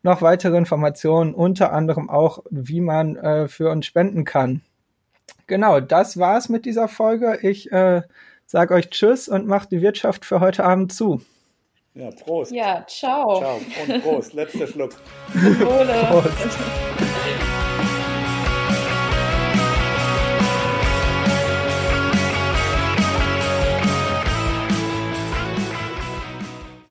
[0.04, 4.62] noch weitere Informationen, unter anderem auch, wie man äh, für uns spenden kann.
[5.48, 7.40] Genau, das war's mit dieser Folge.
[7.42, 8.02] Ich äh,
[8.46, 11.20] sage euch Tschüss und macht die Wirtschaft für heute Abend zu.
[11.94, 12.52] Ja, Prost.
[12.52, 13.40] Ja, ciao.
[13.40, 14.34] Ciao und Prost.
[14.34, 14.92] Letzter Schluck.
[15.32, 16.58] Prost.